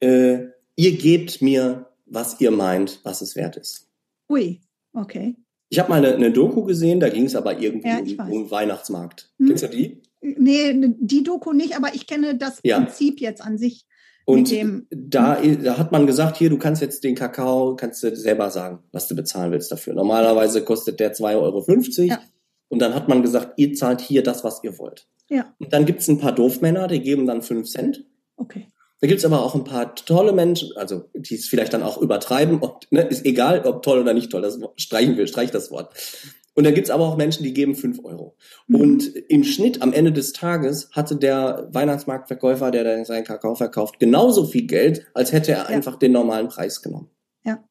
äh, 0.01 0.41
ihr 0.77 0.99
gebt 0.99 1.41
mir, 1.41 1.87
was 2.05 2.39
ihr 2.39 2.51
meint, 2.51 3.01
was 3.03 3.23
es 3.23 3.35
wert 3.35 3.57
ist. 3.57 3.89
Ui, 4.29 4.61
okay. 4.93 5.37
Ich 5.71 5.79
habe 5.79 5.89
mal 5.89 6.05
eine, 6.05 6.15
eine, 6.17 6.33
Doku 6.33 6.65
gesehen, 6.65 7.01
da 7.01 7.09
ging 7.09 7.25
es 7.25 7.35
aber 7.35 7.59
irgendwie 7.59 8.15
ja, 8.15 8.25
um, 8.25 8.31
um, 8.31 8.51
Weihnachtsmarkt. 8.51 9.33
Hm? 9.39 9.47
Kennst 9.47 9.63
du 9.63 9.69
die? 9.69 10.03
Nee, 10.21 10.75
die 10.99 11.23
Doku 11.23 11.55
nicht, 11.55 11.77
aber 11.77 11.95
ich 11.95 12.07
kenne 12.07 12.37
das 12.37 12.59
ja. 12.63 12.79
Prinzip 12.79 13.21
jetzt 13.21 13.41
an 13.41 13.57
sich. 13.57 13.87
Und 14.33 14.53
da, 14.91 15.39
da 15.41 15.79
hat 15.79 15.93
man 15.93 16.07
gesagt, 16.07 16.37
hier, 16.37 16.51
du 16.51 16.59
kannst 16.59 16.83
jetzt 16.83 17.05
den 17.05 17.15
Kakao, 17.15 17.77
kannst 17.77 18.03
du 18.03 18.15
selber 18.15 18.51
sagen, 18.51 18.81
was 18.93 19.09
du 19.09 19.17
bezahlen 19.17 19.53
willst 19.53 19.71
dafür. 19.71 19.95
Normalerweise 19.95 20.63
kostet 20.65 21.01
der 21.01 21.15
2,50 21.15 21.37
Euro. 21.37 21.65
Ja. 22.07 22.21
Und 22.69 22.81
dann 22.81 22.95
hat 22.95 23.09
man 23.09 23.23
gesagt, 23.23 23.55
ihr 23.57 23.75
zahlt 23.75 24.01
hier 24.01 24.23
das, 24.23 24.45
was 24.45 24.63
ihr 24.63 24.79
wollt. 24.79 25.07
Ja. 25.29 25.55
Und 25.59 25.73
dann 25.73 25.87
gibt's 25.87 26.09
ein 26.09 26.19
paar 26.19 26.33
Doofmänner, 26.33 26.89
die 26.89 27.01
geben 27.01 27.27
dann 27.27 27.43
5 27.43 27.69
Cent. 27.69 28.05
Okay. 28.37 28.67
Da 29.01 29.07
gibt's 29.07 29.25
aber 29.25 29.43
auch 29.43 29.55
ein 29.55 29.65
paar 29.65 29.95
tolle 29.95 30.33
Menschen, 30.33 30.77
also 30.77 31.09
die 31.15 31.35
es 31.35 31.47
vielleicht 31.47 31.73
dann 31.73 31.83
auch 31.83 31.99
übertreiben. 31.99 32.59
Und, 32.59 32.91
ne, 32.91 33.03
ist 33.03 33.25
egal, 33.25 33.65
ob 33.65 33.83
toll 33.83 33.99
oder 33.99 34.13
nicht 34.13 34.31
toll, 34.31 34.43
das 34.43 34.59
streichen 34.77 35.17
will, 35.17 35.27
streich 35.27 35.51
das 35.51 35.71
Wort. 35.71 35.95
Und 36.61 36.65
dann 36.65 36.75
gibt's 36.75 36.91
aber 36.91 37.09
auch 37.09 37.17
Menschen, 37.17 37.43
die 37.43 37.55
geben 37.55 37.75
fünf 37.75 38.05
Euro. 38.05 38.37
Mhm. 38.67 38.77
Und 38.77 39.17
im 39.17 39.45
Schnitt 39.45 39.81
am 39.81 39.95
Ende 39.95 40.13
des 40.13 40.35
Tages 40.35 40.91
hatte 40.93 41.17
der 41.17 41.71
Weihnachtsmarktverkäufer, 41.73 42.71
der 42.71 42.85
da 42.85 43.03
seinen 43.07 43.25
Kakao 43.25 43.55
verkauft, 43.55 43.99
genauso 43.99 44.45
viel 44.45 44.67
Geld, 44.67 45.07
als 45.15 45.33
hätte 45.33 45.53
er 45.53 45.61
ja. 45.61 45.65
einfach 45.65 45.97
den 45.97 46.13
normalen 46.13 46.49
Preis 46.49 46.83
genommen. 46.83 47.09
Ja. 47.45 47.65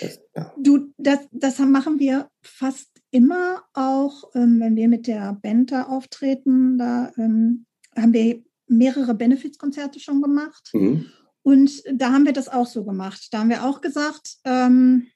Das, 0.00 0.20
ja. 0.36 0.54
Du, 0.56 0.92
das, 0.96 1.26
das 1.32 1.58
machen 1.58 1.98
wir 1.98 2.28
fast 2.40 2.88
immer 3.10 3.64
auch, 3.72 4.30
ähm, 4.36 4.60
wenn 4.60 4.76
wir 4.76 4.86
mit 4.86 5.08
der 5.08 5.36
Band 5.42 5.72
da 5.72 5.82
auftreten. 5.82 6.78
Da 6.78 7.10
ähm, 7.18 7.66
haben 7.96 8.12
wir 8.12 8.44
mehrere 8.68 9.14
Benefizkonzerte 9.14 9.98
schon 9.98 10.22
gemacht. 10.22 10.70
Mhm. 10.72 11.06
Und 11.42 11.82
da 11.92 12.12
haben 12.12 12.26
wir 12.26 12.32
das 12.32 12.48
auch 12.48 12.68
so 12.68 12.84
gemacht. 12.84 13.26
Da 13.32 13.40
haben 13.40 13.50
wir 13.50 13.64
auch 13.64 13.80
gesagt, 13.80 14.36
ähm, 14.44 15.08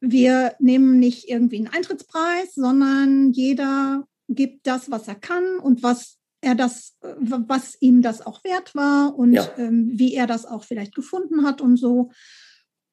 wir 0.00 0.54
nehmen 0.58 0.98
nicht 0.98 1.28
irgendwie 1.28 1.56
einen 1.56 1.68
Eintrittspreis, 1.68 2.54
sondern 2.54 3.32
jeder 3.32 4.06
gibt 4.28 4.66
das, 4.66 4.90
was 4.90 5.08
er 5.08 5.16
kann 5.16 5.58
und 5.58 5.82
was 5.82 6.18
er 6.40 6.54
das, 6.54 6.96
was 7.00 7.76
ihm 7.80 8.02
das 8.02 8.24
auch 8.24 8.44
wert 8.44 8.74
war 8.74 9.16
und 9.16 9.32
ja. 9.32 9.48
ähm, 9.56 9.90
wie 9.92 10.14
er 10.14 10.26
das 10.26 10.46
auch 10.46 10.64
vielleicht 10.64 10.94
gefunden 10.94 11.44
hat 11.44 11.60
und 11.60 11.76
so. 11.76 12.10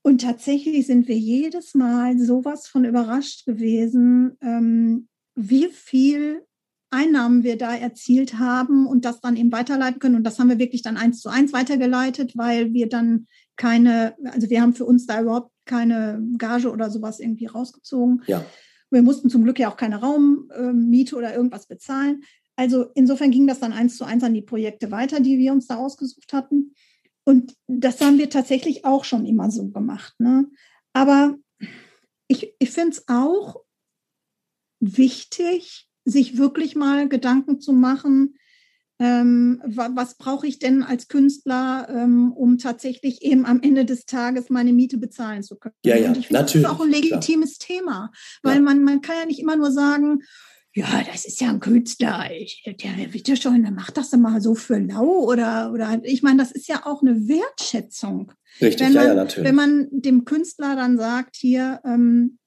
Und 0.01 0.21
tatsächlich 0.21 0.87
sind 0.87 1.07
wir 1.07 1.17
jedes 1.17 1.75
Mal 1.75 2.17
sowas 2.19 2.67
von 2.67 2.85
überrascht 2.85 3.45
gewesen, 3.45 4.37
ähm, 4.41 5.07
wie 5.35 5.67
viel 5.71 6.43
Einnahmen 6.91 7.43
wir 7.43 7.57
da 7.57 7.75
erzielt 7.75 8.39
haben 8.39 8.87
und 8.87 9.05
das 9.05 9.19
dann 9.19 9.35
eben 9.35 9.51
weiterleiten 9.51 9.99
können. 9.99 10.15
Und 10.15 10.23
das 10.23 10.39
haben 10.39 10.49
wir 10.49 10.59
wirklich 10.59 10.81
dann 10.81 10.97
eins 10.97 11.19
zu 11.19 11.29
eins 11.29 11.53
weitergeleitet, 11.53 12.37
weil 12.37 12.73
wir 12.73 12.87
dann 12.87 13.27
keine, 13.57 14.15
also 14.25 14.49
wir 14.49 14.61
haben 14.61 14.73
für 14.73 14.85
uns 14.85 15.05
da 15.05 15.21
überhaupt 15.21 15.51
keine 15.65 16.21
Gage 16.37 16.71
oder 16.71 16.89
sowas 16.89 17.19
irgendwie 17.19 17.47
rausgezogen. 17.47 18.23
Ja. 18.27 18.45
Wir 18.91 19.01
mussten 19.01 19.29
zum 19.29 19.43
Glück 19.43 19.59
ja 19.59 19.69
auch 19.69 19.77
keine 19.77 19.99
Raummiete 20.01 21.15
oder 21.15 21.33
irgendwas 21.33 21.67
bezahlen. 21.67 22.23
Also 22.55 22.85
insofern 22.93 23.31
ging 23.31 23.47
das 23.47 23.59
dann 23.59 23.73
eins 23.73 23.97
zu 23.97 24.05
eins 24.05 24.23
an 24.23 24.33
die 24.33 24.41
Projekte 24.41 24.91
weiter, 24.91 25.19
die 25.19 25.37
wir 25.37 25.51
uns 25.51 25.67
da 25.67 25.75
ausgesucht 25.75 26.31
hatten. 26.33 26.73
Und 27.25 27.55
das 27.67 27.99
haben 28.01 28.17
wir 28.17 28.29
tatsächlich 28.29 28.85
auch 28.85 29.03
schon 29.03 29.25
immer 29.25 29.49
so 29.51 29.67
gemacht. 29.69 30.13
Ne? 30.19 30.47
Aber 30.93 31.35
ich, 32.27 32.53
ich 32.59 32.69
finde 32.69 32.91
es 32.91 33.07
auch 33.07 33.63
wichtig, 34.79 35.89
sich 36.05 36.37
wirklich 36.37 36.75
mal 36.75 37.09
Gedanken 37.09 37.59
zu 37.59 37.73
machen, 37.73 38.35
ähm, 38.99 39.61
was 39.65 40.15
brauche 40.17 40.47
ich 40.47 40.59
denn 40.59 40.81
als 40.81 41.07
Künstler, 41.07 41.87
ähm, 41.89 42.31
um 42.31 42.57
tatsächlich 42.57 43.21
eben 43.23 43.45
am 43.45 43.61
Ende 43.61 43.83
des 43.83 44.05
Tages 44.05 44.49
meine 44.49 44.71
Miete 44.71 44.97
bezahlen 44.97 45.43
zu 45.43 45.57
können? 45.57 45.75
Ja, 45.83 45.97
ja, 45.97 46.09
Und 46.09 46.17
ich 46.17 46.27
finde, 46.27 46.43
das 46.43 46.55
ist 46.55 46.65
auch 46.65 46.79
ein 46.79 46.91
legitimes 46.91 47.59
klar. 47.59 47.77
Thema, 47.77 48.11
weil 48.41 48.55
ja. 48.55 48.61
man, 48.61 48.83
man 48.83 49.01
kann 49.01 49.17
ja 49.19 49.25
nicht 49.25 49.39
immer 49.39 49.57
nur 49.57 49.71
sagen, 49.71 50.21
ja, 50.73 51.03
das 51.09 51.25
ist 51.25 51.39
ja 51.39 51.49
ein 51.49 51.61
Künstler, 51.61 52.29
ich, 52.37 52.63
der 52.65 53.13
wird 53.13 53.29
ja 53.29 53.37
schon, 53.37 53.63
der 53.63 53.71
macht 53.71 53.95
das 53.95 54.11
immer 54.11 54.41
so 54.41 54.55
für 54.55 54.77
lau 54.77 55.23
oder, 55.23 55.71
oder 55.71 56.01
ich 56.03 56.21
meine, 56.21 56.37
das 56.37 56.51
ist 56.51 56.67
ja 56.67 56.85
auch 56.85 57.01
eine 57.01 57.29
Wertschätzung. 57.29 58.33
Richtig, 58.61 58.87
wenn 58.87 58.93
man, 58.93 59.03
ja, 59.03 59.09
ja, 59.09 59.15
natürlich. 59.15 59.47
Wenn 59.47 59.55
man 59.55 59.87
dem 59.91 60.25
Künstler 60.25 60.75
dann 60.75 60.97
sagt, 60.97 61.37
hier, 61.37 61.79
ähm, 61.85 62.39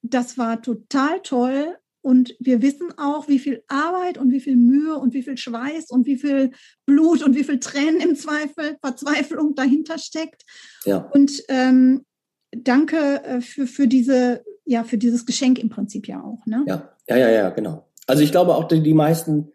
das 0.00 0.38
war 0.38 0.62
total 0.62 1.20
toll, 1.22 1.76
und 2.06 2.36
wir 2.38 2.62
wissen 2.62 2.96
auch, 2.98 3.26
wie 3.26 3.40
viel 3.40 3.64
Arbeit 3.66 4.16
und 4.16 4.30
wie 4.30 4.38
viel 4.38 4.54
Mühe 4.54 4.94
und 4.94 5.12
wie 5.12 5.24
viel 5.24 5.36
Schweiß 5.36 5.90
und 5.90 6.06
wie 6.06 6.14
viel 6.14 6.52
Blut 6.84 7.20
und 7.24 7.34
wie 7.34 7.42
viel 7.42 7.58
Tränen 7.58 8.00
im 8.00 8.14
Zweifel, 8.14 8.76
Verzweiflung 8.80 9.56
dahinter 9.56 9.98
steckt. 9.98 10.44
Ja. 10.84 10.98
Und 10.98 11.42
ähm, 11.48 12.04
danke 12.52 13.24
äh, 13.24 13.40
für, 13.40 13.66
für 13.66 13.88
diese, 13.88 14.44
ja, 14.64 14.84
für 14.84 14.98
dieses 14.98 15.26
Geschenk 15.26 15.58
im 15.58 15.68
Prinzip 15.68 16.06
ja 16.06 16.22
auch, 16.22 16.46
ne? 16.46 16.62
Ja, 16.68 16.94
ja, 17.08 17.16
ja, 17.16 17.28
ja, 17.28 17.50
genau. 17.50 17.88
Also 18.06 18.22
ich 18.22 18.30
glaube 18.30 18.54
auch, 18.54 18.68
die, 18.68 18.84
die 18.84 18.94
meisten, 18.94 19.50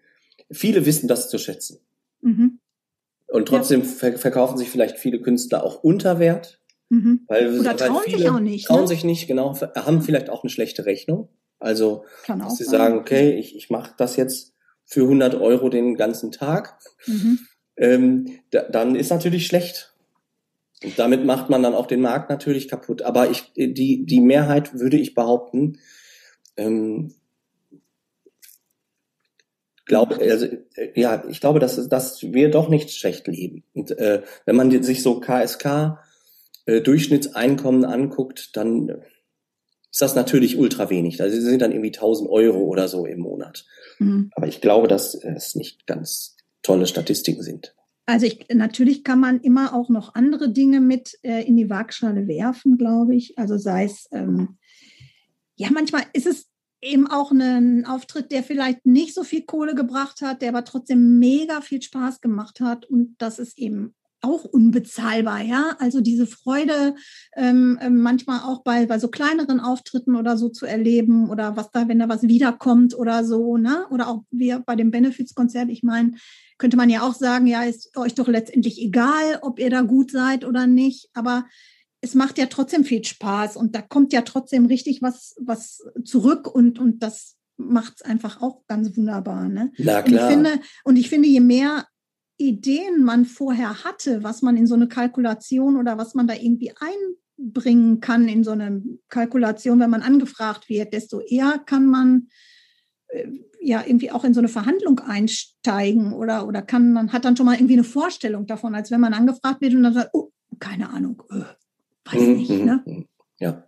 viele 0.52 0.86
wissen 0.86 1.08
das 1.08 1.30
zu 1.30 1.38
schätzen. 1.38 1.80
Mhm. 2.20 2.60
Und 3.28 3.48
trotzdem 3.48 3.80
ja. 3.80 3.88
ver 3.88 4.18
verkaufen 4.18 4.58
sich 4.58 4.70
vielleicht 4.70 4.98
viele 4.98 5.22
Künstler 5.22 5.64
auch 5.64 5.86
unter 5.86 6.20
Wert. 6.20 6.60
Mhm. 6.90 7.22
Weil, 7.30 7.62
Oder 7.62 7.78
trauen 7.78 8.04
sich 8.06 8.30
auch 8.30 8.42
nicht. 8.42 8.68
Trauen 8.68 8.82
ne? 8.82 8.88
sich 8.90 9.06
nicht, 9.06 9.28
genau. 9.28 9.58
Haben 9.58 10.02
vielleicht 10.02 10.30
auch 10.30 10.44
eine 10.44 10.50
schlechte 10.50 10.86
Rechnung. 10.86 11.30
Also, 11.62 12.06
dass 12.28 12.58
sie 12.58 12.64
sagen, 12.64 12.98
okay, 12.98 13.38
ich, 13.38 13.56
ich 13.56 13.70
mache 13.70 13.94
das 13.98 14.16
jetzt 14.16 14.54
für 14.84 15.04
100 15.04 15.36
Euro 15.36 15.70
den 15.70 15.96
ganzen 15.96 16.32
Tag. 16.32 16.78
Mhm. 17.06 17.40
Ähm, 17.78 18.40
da, 18.50 18.64
dann 18.64 18.96
ist 18.96 19.12
natürlich 19.12 19.46
schlecht. 19.48 19.94
Und 20.84 20.98
damit 20.98 21.24
macht 21.24 21.50
man 21.50 21.62
dann 21.62 21.76
auch 21.76 21.86
den 21.86 22.02
Markt 22.02 22.30
natürlich 22.30 22.68
kaputt. 22.68 23.04
Aber 23.04 23.30
ich, 23.30 23.54
die, 23.56 24.06
die 24.06 24.20
Mehrheit 24.20 24.74
würde 24.80 24.98
ich 24.98 25.14
behaupten, 25.14 25.78
ähm, 26.58 27.14
glaube, 29.86 30.18
also, 30.20 30.48
ja, 30.96 31.24
ich 31.30 31.42
glaube, 31.42 31.60
dass, 31.60 31.88
dass 31.90 32.24
wir 32.24 32.50
doch 32.50 32.70
nicht 32.70 32.92
schlecht 32.92 33.28
leben. 33.28 33.64
Und 33.74 33.92
äh, 34.00 34.24
wenn 34.46 34.56
man 34.56 34.84
sich 34.84 35.04
so 35.04 35.20
KSK 35.20 36.00
äh, 36.66 36.82
Durchschnittseinkommen 36.82 37.86
anguckt, 37.86 38.56
dann 38.56 39.04
ist 39.92 40.02
das 40.02 40.16
natürlich 40.16 40.58
ultra 40.58 40.90
wenig. 40.90 41.22
Also 41.22 41.40
sind 41.40 41.62
dann 41.62 41.72
irgendwie 41.72 41.90
1000 41.90 42.30
Euro 42.30 42.60
oder 42.60 42.88
so 42.88 43.06
im 43.06 43.20
Monat. 43.20 43.66
Mhm. 44.00 44.32
Aber 44.36 44.48
ich 44.48 44.62
glaube, 44.62 44.88
dass 44.88 45.16
es 45.16 45.56
nicht 45.56 45.86
ganz 45.86 46.38
tolle 46.64 46.88
Statistiken 46.88 47.44
sind. 47.44 47.76
Also 48.06 48.26
ich, 48.26 48.48
natürlich 48.54 49.04
kann 49.04 49.20
man 49.20 49.42
immer 49.42 49.74
auch 49.74 49.90
noch 49.90 50.16
andere 50.16 50.50
Dinge 50.52 50.80
mit 50.80 51.18
äh, 51.24 51.46
in 51.46 51.58
die 51.58 51.70
Waagschale 51.70 52.28
werfen, 52.28 52.78
glaube 52.78 53.16
ich. 53.16 53.38
Also 53.38 53.58
sei 53.58 53.86
es, 53.86 54.08
ähm, 54.12 54.58
ja, 55.56 55.70
manchmal 55.72 56.04
ist 56.14 56.26
es 56.26 56.48
eben 56.82 57.08
auch 57.08 57.32
ein 57.32 57.86
Auftritt, 57.86 58.32
der 58.32 58.44
vielleicht 58.44 58.86
nicht 58.86 59.14
so 59.14 59.24
viel 59.24 59.44
Kohle 59.44 59.76
gebracht 59.76 60.22
hat, 60.22 60.42
der 60.42 60.50
aber 60.50 60.66
trotzdem 60.66 61.20
mega 61.20 61.62
viel 61.62 61.82
Spaß 61.82 62.22
gemacht 62.22 62.60
hat. 62.60 62.86
Und 62.86 63.16
das 63.20 63.40
ist 63.40 63.58
eben 63.58 63.94
auch 64.22 64.44
unbezahlbar, 64.44 65.42
ja. 65.42 65.76
Also 65.80 66.02
diese 66.02 66.28
Freude 66.28 66.96
ähm, 67.36 67.80
ähm, 67.82 68.02
manchmal 68.02 68.40
auch 68.42 68.64
bei, 68.64 68.86
bei 68.86 69.00
so 69.00 69.08
kleineren 69.08 69.60
Auftritten 69.60 70.16
oder 70.16 70.38
so 70.38 70.50
zu 70.50 70.66
erleben 70.66 71.30
oder 71.30 71.58
was 71.58 71.72
da, 71.72 71.88
wenn 71.88 72.00
da 72.00 72.10
was 72.10 72.24
wiederkommt 72.24 72.96
oder 72.96 73.24
so, 73.24 73.58
ne? 73.58 73.86
Oder 73.90 74.08
auch 74.08 74.24
wir 74.32 74.60
bei 74.60 74.76
dem 74.76 74.92
Benefits-Konzert, 74.92 75.70
ich 75.70 75.84
meine, 75.84 76.14
könnte 76.58 76.78
man 76.78 76.90
ja 76.90 77.02
auch 77.02 77.16
sagen, 77.16 77.48
ja, 77.48 77.64
ist 77.64 77.98
euch 77.98 78.14
doch 78.14 78.28
letztendlich 78.28 78.82
egal, 78.82 79.40
ob 79.42 79.60
ihr 79.60 79.70
da 79.70 79.82
gut 79.82 80.12
seid 80.12 80.46
oder 80.46 80.68
nicht, 80.68 81.10
aber 81.14 81.46
es 82.02 82.16
macht 82.16 82.38
ja 82.38 82.48
trotzdem 82.48 82.84
viel 82.84 83.04
Spaß 83.04 83.58
und 83.58 83.76
da 83.76 83.82
kommt 83.82 84.14
ja 84.14 84.22
trotzdem 84.22 84.66
richtig 84.66 85.02
was, 85.02 85.36
was 85.40 85.84
zurück 86.04 86.48
und, 86.54 86.80
und 86.80 87.04
das 87.04 87.38
macht 87.58 87.94
es 87.98 88.02
einfach 88.02 88.42
auch 88.42 88.66
ganz 88.68 88.96
wunderbar. 88.98 89.48
Ne? 89.48 89.72
Na 89.78 90.02
klar. 90.02 90.06
Und 90.06 90.14
ich, 90.14 90.22
finde, 90.22 90.66
und 90.84 90.96
ich 90.98 91.10
finde, 91.10 91.28
je 91.30 91.40
mehr 91.40 91.86
Ideen 92.42 93.04
man 93.04 93.26
vorher 93.26 93.84
hatte, 93.84 94.24
was 94.24 94.42
man 94.42 94.58
in 94.58 94.68
so 94.68 94.76
eine 94.76 94.88
Kalkulation 94.88 95.78
oder 95.78 95.98
was 95.98 96.16
man 96.16 96.28
da 96.28 96.34
irgendwie 96.34 96.74
einbringen 97.38 98.00
kann 98.00 98.28
in 98.28 98.44
so 98.44 98.52
eine 98.52 98.82
Kalkulation, 99.10 99.80
wenn 99.80 99.90
man 99.90 100.02
angefragt 100.02 100.70
wird, 100.70 100.94
desto 100.94 101.20
eher 101.20 101.60
kann 101.66 101.86
man 101.86 102.28
äh, 103.10 103.28
ja 103.62 103.84
irgendwie 103.86 104.12
auch 104.12 104.24
in 104.24 104.34
so 104.34 104.40
eine 104.40 104.48
Verhandlung 104.48 105.00
einsteigen 105.00 106.14
oder, 106.14 106.48
oder 106.48 106.62
kann 106.62 106.94
man 106.94 107.14
hat 107.14 107.26
dann 107.26 107.38
schon 107.38 107.46
mal 107.46 107.56
irgendwie 107.56 107.74
eine 107.74 107.84
Vorstellung 107.84 108.48
davon, 108.48 108.76
als 108.76 108.92
wenn 108.92 109.02
man 109.02 109.14
angefragt 109.14 109.62
wird 109.62 109.74
und 109.76 109.84
dann 109.84 109.94
sagt, 109.94 110.10
oh, 110.14 110.32
keine 110.60 110.90
Ahnung, 110.90 111.22
äh, 111.32 112.12
weiß 112.12 112.22
mhm, 112.22 112.34
nicht. 112.34 112.50
Ne? 112.50 112.84
Mhm, 112.86 113.06
ja. 113.40 113.64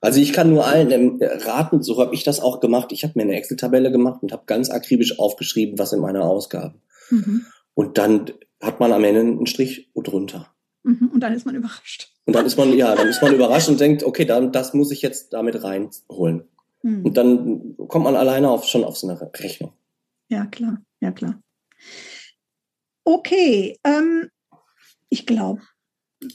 Also 0.00 0.20
ich 0.20 0.32
kann 0.32 0.50
nur 0.50 0.66
allen 0.66 1.20
raten, 1.22 1.82
so 1.82 2.00
habe 2.00 2.14
ich 2.14 2.22
das 2.22 2.38
auch 2.38 2.60
gemacht. 2.60 2.92
Ich 2.92 3.02
habe 3.02 3.14
mir 3.16 3.22
eine 3.22 3.34
Excel-Tabelle 3.34 3.90
gemacht 3.90 4.22
und 4.22 4.30
habe 4.30 4.44
ganz 4.46 4.70
akribisch 4.70 5.18
aufgeschrieben, 5.18 5.78
was 5.78 5.92
in 5.92 6.00
meiner 6.00 6.22
Ausgaben. 6.22 6.80
Mhm. 7.10 7.46
Und 7.76 7.98
dann 7.98 8.32
hat 8.62 8.80
man 8.80 8.90
am 8.90 9.04
Ende 9.04 9.20
einen 9.20 9.46
Strich 9.46 9.90
drunter. 9.94 10.54
Mhm, 10.82 11.10
und 11.12 11.20
dann 11.20 11.34
ist 11.34 11.44
man 11.44 11.54
überrascht. 11.54 12.10
Und 12.24 12.34
dann 12.34 12.46
ist 12.46 12.56
man, 12.56 12.72
ja, 12.72 12.94
dann 12.94 13.06
ist 13.06 13.20
man 13.20 13.34
überrascht 13.34 13.68
und 13.68 13.78
denkt, 13.78 14.02
okay, 14.02 14.24
dann, 14.24 14.50
das 14.50 14.72
muss 14.72 14.90
ich 14.90 15.02
jetzt 15.02 15.34
damit 15.34 15.62
reinholen. 15.62 16.48
Mhm. 16.82 17.04
Und 17.04 17.16
dann 17.16 17.76
kommt 17.88 18.04
man 18.04 18.16
alleine 18.16 18.50
auf, 18.50 18.64
schon 18.64 18.82
auf 18.82 18.96
so 18.96 19.08
eine 19.08 19.20
Rechnung. 19.20 19.74
Ja, 20.28 20.46
klar, 20.46 20.82
ja, 21.00 21.12
klar. 21.12 21.38
Okay, 23.04 23.78
ähm, 23.84 24.30
ich 25.10 25.26
glaube, 25.26 25.60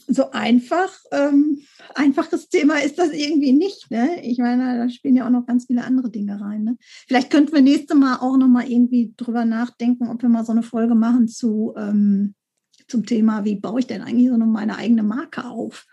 so 0.06 0.30
einfach, 0.30 0.92
ähm, 1.10 1.60
einfaches 1.94 2.48
Thema 2.48 2.82
ist 2.82 2.98
das 2.98 3.10
irgendwie 3.10 3.52
nicht. 3.52 3.90
Ne? 3.90 4.22
Ich 4.22 4.38
meine, 4.38 4.78
da 4.78 4.88
spielen 4.88 5.16
ja 5.16 5.26
auch 5.26 5.30
noch 5.30 5.46
ganz 5.46 5.66
viele 5.66 5.84
andere 5.84 6.10
Dinge 6.10 6.40
rein. 6.40 6.64
Ne? 6.64 6.76
Vielleicht 7.08 7.30
könnten 7.30 7.52
wir 7.52 7.62
nächstes 7.62 7.96
Mal 7.96 8.16
auch 8.16 8.36
noch 8.36 8.48
mal 8.48 8.70
irgendwie 8.70 9.12
drüber 9.16 9.44
nachdenken, 9.44 10.08
ob 10.08 10.22
wir 10.22 10.28
mal 10.28 10.44
so 10.44 10.52
eine 10.52 10.62
Folge 10.62 10.94
machen 10.94 11.26
zu 11.28 11.74
ähm, 11.76 12.34
zum 12.88 13.06
Thema, 13.06 13.44
wie 13.44 13.56
baue 13.56 13.80
ich 13.80 13.86
denn 13.86 14.02
eigentlich 14.02 14.28
so 14.28 14.36
meine 14.36 14.76
eigene 14.76 15.02
Marke 15.02 15.44
auf? 15.46 15.86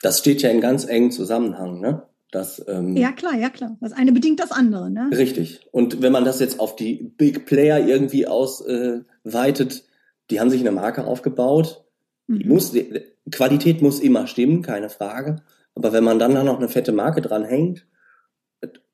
Das 0.00 0.20
steht 0.20 0.42
ja 0.42 0.50
in 0.50 0.60
ganz 0.60 0.84
engen 0.84 1.10
Zusammenhang, 1.10 1.80
ne? 1.80 2.04
Das, 2.30 2.64
ähm, 2.68 2.96
ja, 2.96 3.10
klar, 3.10 3.34
ja, 3.34 3.50
klar. 3.50 3.76
Das 3.80 3.92
eine 3.92 4.12
bedingt 4.12 4.38
das 4.38 4.52
andere, 4.52 4.88
ne? 4.88 5.10
Richtig. 5.12 5.66
Und 5.72 6.00
wenn 6.00 6.12
man 6.12 6.24
das 6.24 6.38
jetzt 6.38 6.60
auf 6.60 6.76
die 6.76 7.12
Big 7.16 7.44
Player 7.44 7.84
irgendwie 7.84 8.26
ausweitet, 8.28 9.74
äh, 9.74 9.82
die 10.30 10.38
haben 10.40 10.50
sich 10.50 10.60
eine 10.60 10.70
Marke 10.70 11.04
aufgebaut, 11.04 11.84
mhm. 12.30 12.48
muss, 12.48 12.72
die 12.72 13.02
Qualität 13.30 13.82
muss 13.82 14.00
immer 14.00 14.26
stimmen, 14.26 14.62
keine 14.62 14.88
Frage. 14.88 15.36
Aber 15.74 15.92
wenn 15.92 16.04
man 16.04 16.18
dann 16.18 16.32
noch 16.32 16.58
eine 16.58 16.68
fette 16.68 16.92
Marke 16.92 17.20
dran 17.20 17.44
hängt, 17.44 17.86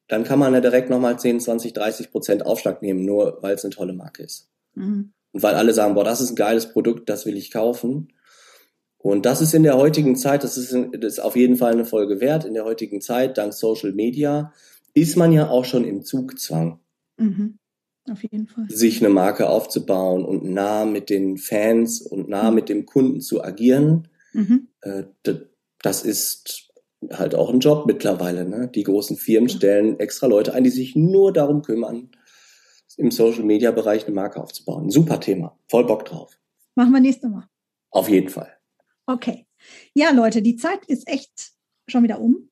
dann 0.09 0.25
kann 0.25 0.39
man 0.39 0.55
ja 0.55 0.61
direkt 0.61 0.89
nochmal 0.89 1.19
10, 1.19 1.41
20, 1.41 1.73
30 1.73 2.11
Prozent 2.11 2.47
Aufschlag 2.47 2.81
nehmen, 2.83 3.05
nur 3.05 3.39
weil 3.43 3.55
es 3.55 3.65
eine 3.65 3.75
tolle 3.75 3.93
Marke 3.93 4.23
ist. 4.23 4.51
Mhm. 4.75 5.13
Und 5.33 5.43
weil 5.43 5.55
alle 5.55 5.73
sagen, 5.73 5.95
boah, 5.95 6.05
das 6.05 6.21
ist 6.21 6.31
ein 6.31 6.37
geiles 6.37 6.73
Produkt, 6.73 7.09
das 7.09 7.27
will 7.27 7.37
ich 7.37 7.51
kaufen. 7.51 8.13
Und 8.99 9.27
das 9.27 9.41
ist 9.41 9.55
in 9.55 9.63
der 9.63 9.77
heutigen 9.77 10.17
Zeit, 10.17 10.45
das 10.45 10.57
ist, 10.57 10.73
das 10.73 11.13
ist 11.15 11.19
auf 11.19 11.37
jeden 11.37 11.57
Fall 11.57 11.73
eine 11.73 11.85
Folge 11.85 12.21
wert, 12.21 12.45
in 12.45 12.55
der 12.55 12.65
heutigen 12.65 13.01
Zeit, 13.01 13.37
dank 13.37 13.53
Social 13.53 13.93
Media, 13.93 14.53
ist 14.95 15.17
man 15.17 15.33
ja 15.33 15.49
auch 15.49 15.65
schon 15.65 15.85
im 15.85 16.03
Zugzwang. 16.03 16.81
Mhm. 17.17 17.59
Auf 18.11 18.23
jeden 18.23 18.47
Fall. 18.47 18.67
Sich 18.69 19.01
eine 19.01 19.13
Marke 19.13 19.49
aufzubauen 19.49 20.25
und 20.25 20.45
nah 20.45 20.85
mit 20.85 21.11
den 21.11 21.39
Fans 21.39 22.01
und 22.01 22.29
nah 22.29 22.51
mhm. 22.51 22.55
mit 22.55 22.69
dem 22.69 22.87
Kunden 22.87 23.21
zu 23.21 23.43
agieren. 23.43 24.09
Mhm. 24.33 24.69
Äh, 24.81 25.05
das 25.83 26.03
ist 26.05 26.71
halt 27.13 27.35
auch 27.35 27.51
ein 27.51 27.61
Job 27.61 27.87
mittlerweile. 27.87 28.49
Ne? 28.49 28.69
Die 28.69 28.83
großen 28.83 29.17
Firmen 29.17 29.49
stellen 29.49 29.99
extra 30.01 30.27
Leute 30.27 30.55
ein, 30.55 30.65
die 30.65 30.71
sich 30.71 30.97
nur 30.97 31.33
darum 31.33 31.63
kümmern, 31.63 32.11
im 32.97 33.11
Social 33.11 33.45
Media 33.45 33.71
Bereich 33.73 34.07
eine 34.07 34.15
Marke 34.15 34.41
aufzubauen. 34.41 34.91
Super 34.91 35.21
Thema. 35.21 35.59
Voll 35.69 35.87
Bock 35.87 36.05
drauf. 36.05 36.39
Machen 36.75 36.93
wir 36.93 37.01
nächstes 37.01 37.31
Mal. 37.31 37.49
Auf 37.91 38.09
jeden 38.09 38.29
Fall. 38.29 38.51
Okay. 39.07 39.47
Ja, 39.95 40.11
Leute, 40.13 40.43
die 40.43 40.57
Zeit 40.57 40.85
ist 40.87 41.09
echt 41.09 41.53
schon 41.89 42.03
wieder 42.03 42.21
um. 42.21 42.51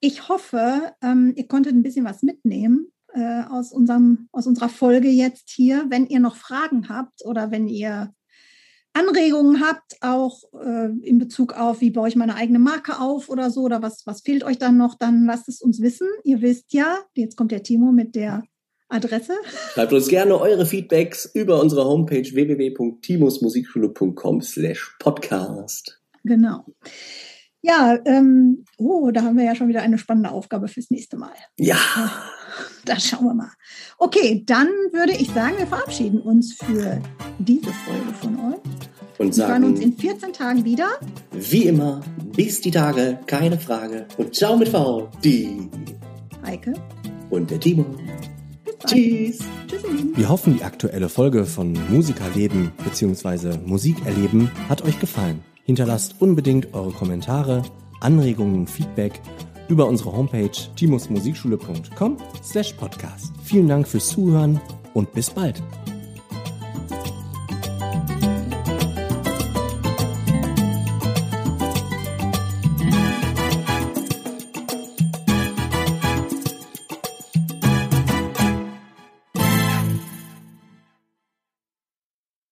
Ich 0.00 0.28
hoffe, 0.28 0.92
ähm, 1.02 1.32
ihr 1.36 1.46
konntet 1.46 1.74
ein 1.74 1.82
bisschen 1.82 2.04
was 2.04 2.22
mitnehmen 2.22 2.92
äh, 3.14 3.42
aus, 3.48 3.72
unserem, 3.72 4.28
aus 4.32 4.46
unserer 4.46 4.68
Folge 4.68 5.08
jetzt 5.08 5.50
hier. 5.50 5.86
Wenn 5.88 6.06
ihr 6.06 6.20
noch 6.20 6.36
Fragen 6.36 6.88
habt 6.88 7.24
oder 7.24 7.50
wenn 7.50 7.68
ihr 7.68 8.12
Anregungen 8.92 9.60
habt, 9.60 9.96
auch 10.00 10.42
äh, 10.52 10.90
in 11.02 11.18
Bezug 11.18 11.54
auf, 11.54 11.80
wie 11.80 11.90
baue 11.90 12.08
ich 12.08 12.16
meine 12.16 12.36
eigene 12.36 12.58
Marke 12.58 13.00
auf 13.00 13.28
oder 13.28 13.50
so, 13.50 13.62
oder 13.62 13.82
was, 13.82 14.06
was 14.06 14.20
fehlt 14.20 14.44
euch 14.44 14.58
dann 14.58 14.76
noch, 14.76 14.94
dann 14.94 15.26
lasst 15.26 15.48
es 15.48 15.60
uns 15.60 15.80
wissen. 15.80 16.06
Ihr 16.22 16.42
wisst 16.42 16.72
ja, 16.72 16.98
jetzt 17.14 17.36
kommt 17.36 17.50
der 17.50 17.64
Timo 17.64 17.90
mit 17.90 18.14
der 18.14 18.44
Adresse. 18.88 19.34
Schreibt 19.72 19.92
uns 19.92 20.08
gerne 20.08 20.38
eure 20.38 20.66
Feedbacks 20.66 21.28
über 21.34 21.60
unsere 21.60 21.84
Homepage 21.84 22.32
www.timosmusikschule.com 22.32 24.42
slash 24.42 24.96
podcast. 25.00 26.00
Genau. 26.22 26.64
Ja, 27.66 27.98
ähm, 28.04 28.66
oh, 28.76 29.10
da 29.10 29.22
haben 29.22 29.38
wir 29.38 29.44
ja 29.44 29.54
schon 29.54 29.68
wieder 29.68 29.80
eine 29.80 29.96
spannende 29.96 30.30
Aufgabe 30.30 30.68
fürs 30.68 30.90
nächste 30.90 31.16
Mal. 31.16 31.32
Ja. 31.58 31.76
Da 32.84 33.00
schauen 33.00 33.24
wir 33.24 33.34
mal. 33.34 33.50
Okay, 33.98 34.44
dann 34.46 34.68
würde 34.92 35.12
ich 35.12 35.30
sagen, 35.30 35.54
wir 35.56 35.66
verabschieden 35.66 36.20
uns 36.20 36.52
für 36.52 37.00
diese 37.38 37.72
Folge 37.72 38.12
von 38.20 38.38
euch. 38.38 38.60
Und 39.18 39.34
sagen, 39.34 39.48
wir 39.48 39.54
hören 39.54 39.64
uns 39.64 39.80
in 39.80 39.96
14 39.96 40.32
Tagen 40.34 40.64
wieder. 40.64 40.88
Wie 41.32 41.64
immer, 41.64 42.02
bis 42.36 42.60
die 42.60 42.70
Tage, 42.70 43.18
keine 43.26 43.58
Frage. 43.58 44.06
Und 44.18 44.36
ciao 44.36 44.56
mit 44.56 44.68
V, 44.68 45.08
die 45.24 45.68
Heike 46.44 46.74
und 47.30 47.50
der 47.50 47.58
Timo. 47.58 47.86
Tschüss. 48.86 49.38
Tschüss. 49.66 49.82
Wir 50.14 50.28
hoffen, 50.28 50.58
die 50.58 50.62
aktuelle 50.62 51.08
Folge 51.08 51.46
von 51.46 51.72
Musikerleben 51.88 52.70
bzw. 52.84 53.56
Musikerleben 53.64 54.50
hat 54.68 54.82
euch 54.82 55.00
gefallen. 55.00 55.42
Hinterlasst 55.64 56.16
unbedingt 56.20 56.72
eure 56.74 56.92
Kommentare, 56.92 57.62
Anregungen 58.00 58.60
und 58.60 58.70
Feedback 58.70 59.20
über 59.68 59.86
unsere 59.86 60.12
Homepage 60.12 60.50
timusmusikschule.com 60.76 62.18
slash 62.42 62.72
podcast. 62.74 63.32
Vielen 63.42 63.68
Dank 63.68 63.88
fürs 63.88 64.08
Zuhören 64.08 64.60
und 64.92 65.12
bis 65.12 65.30
bald. 65.30 65.62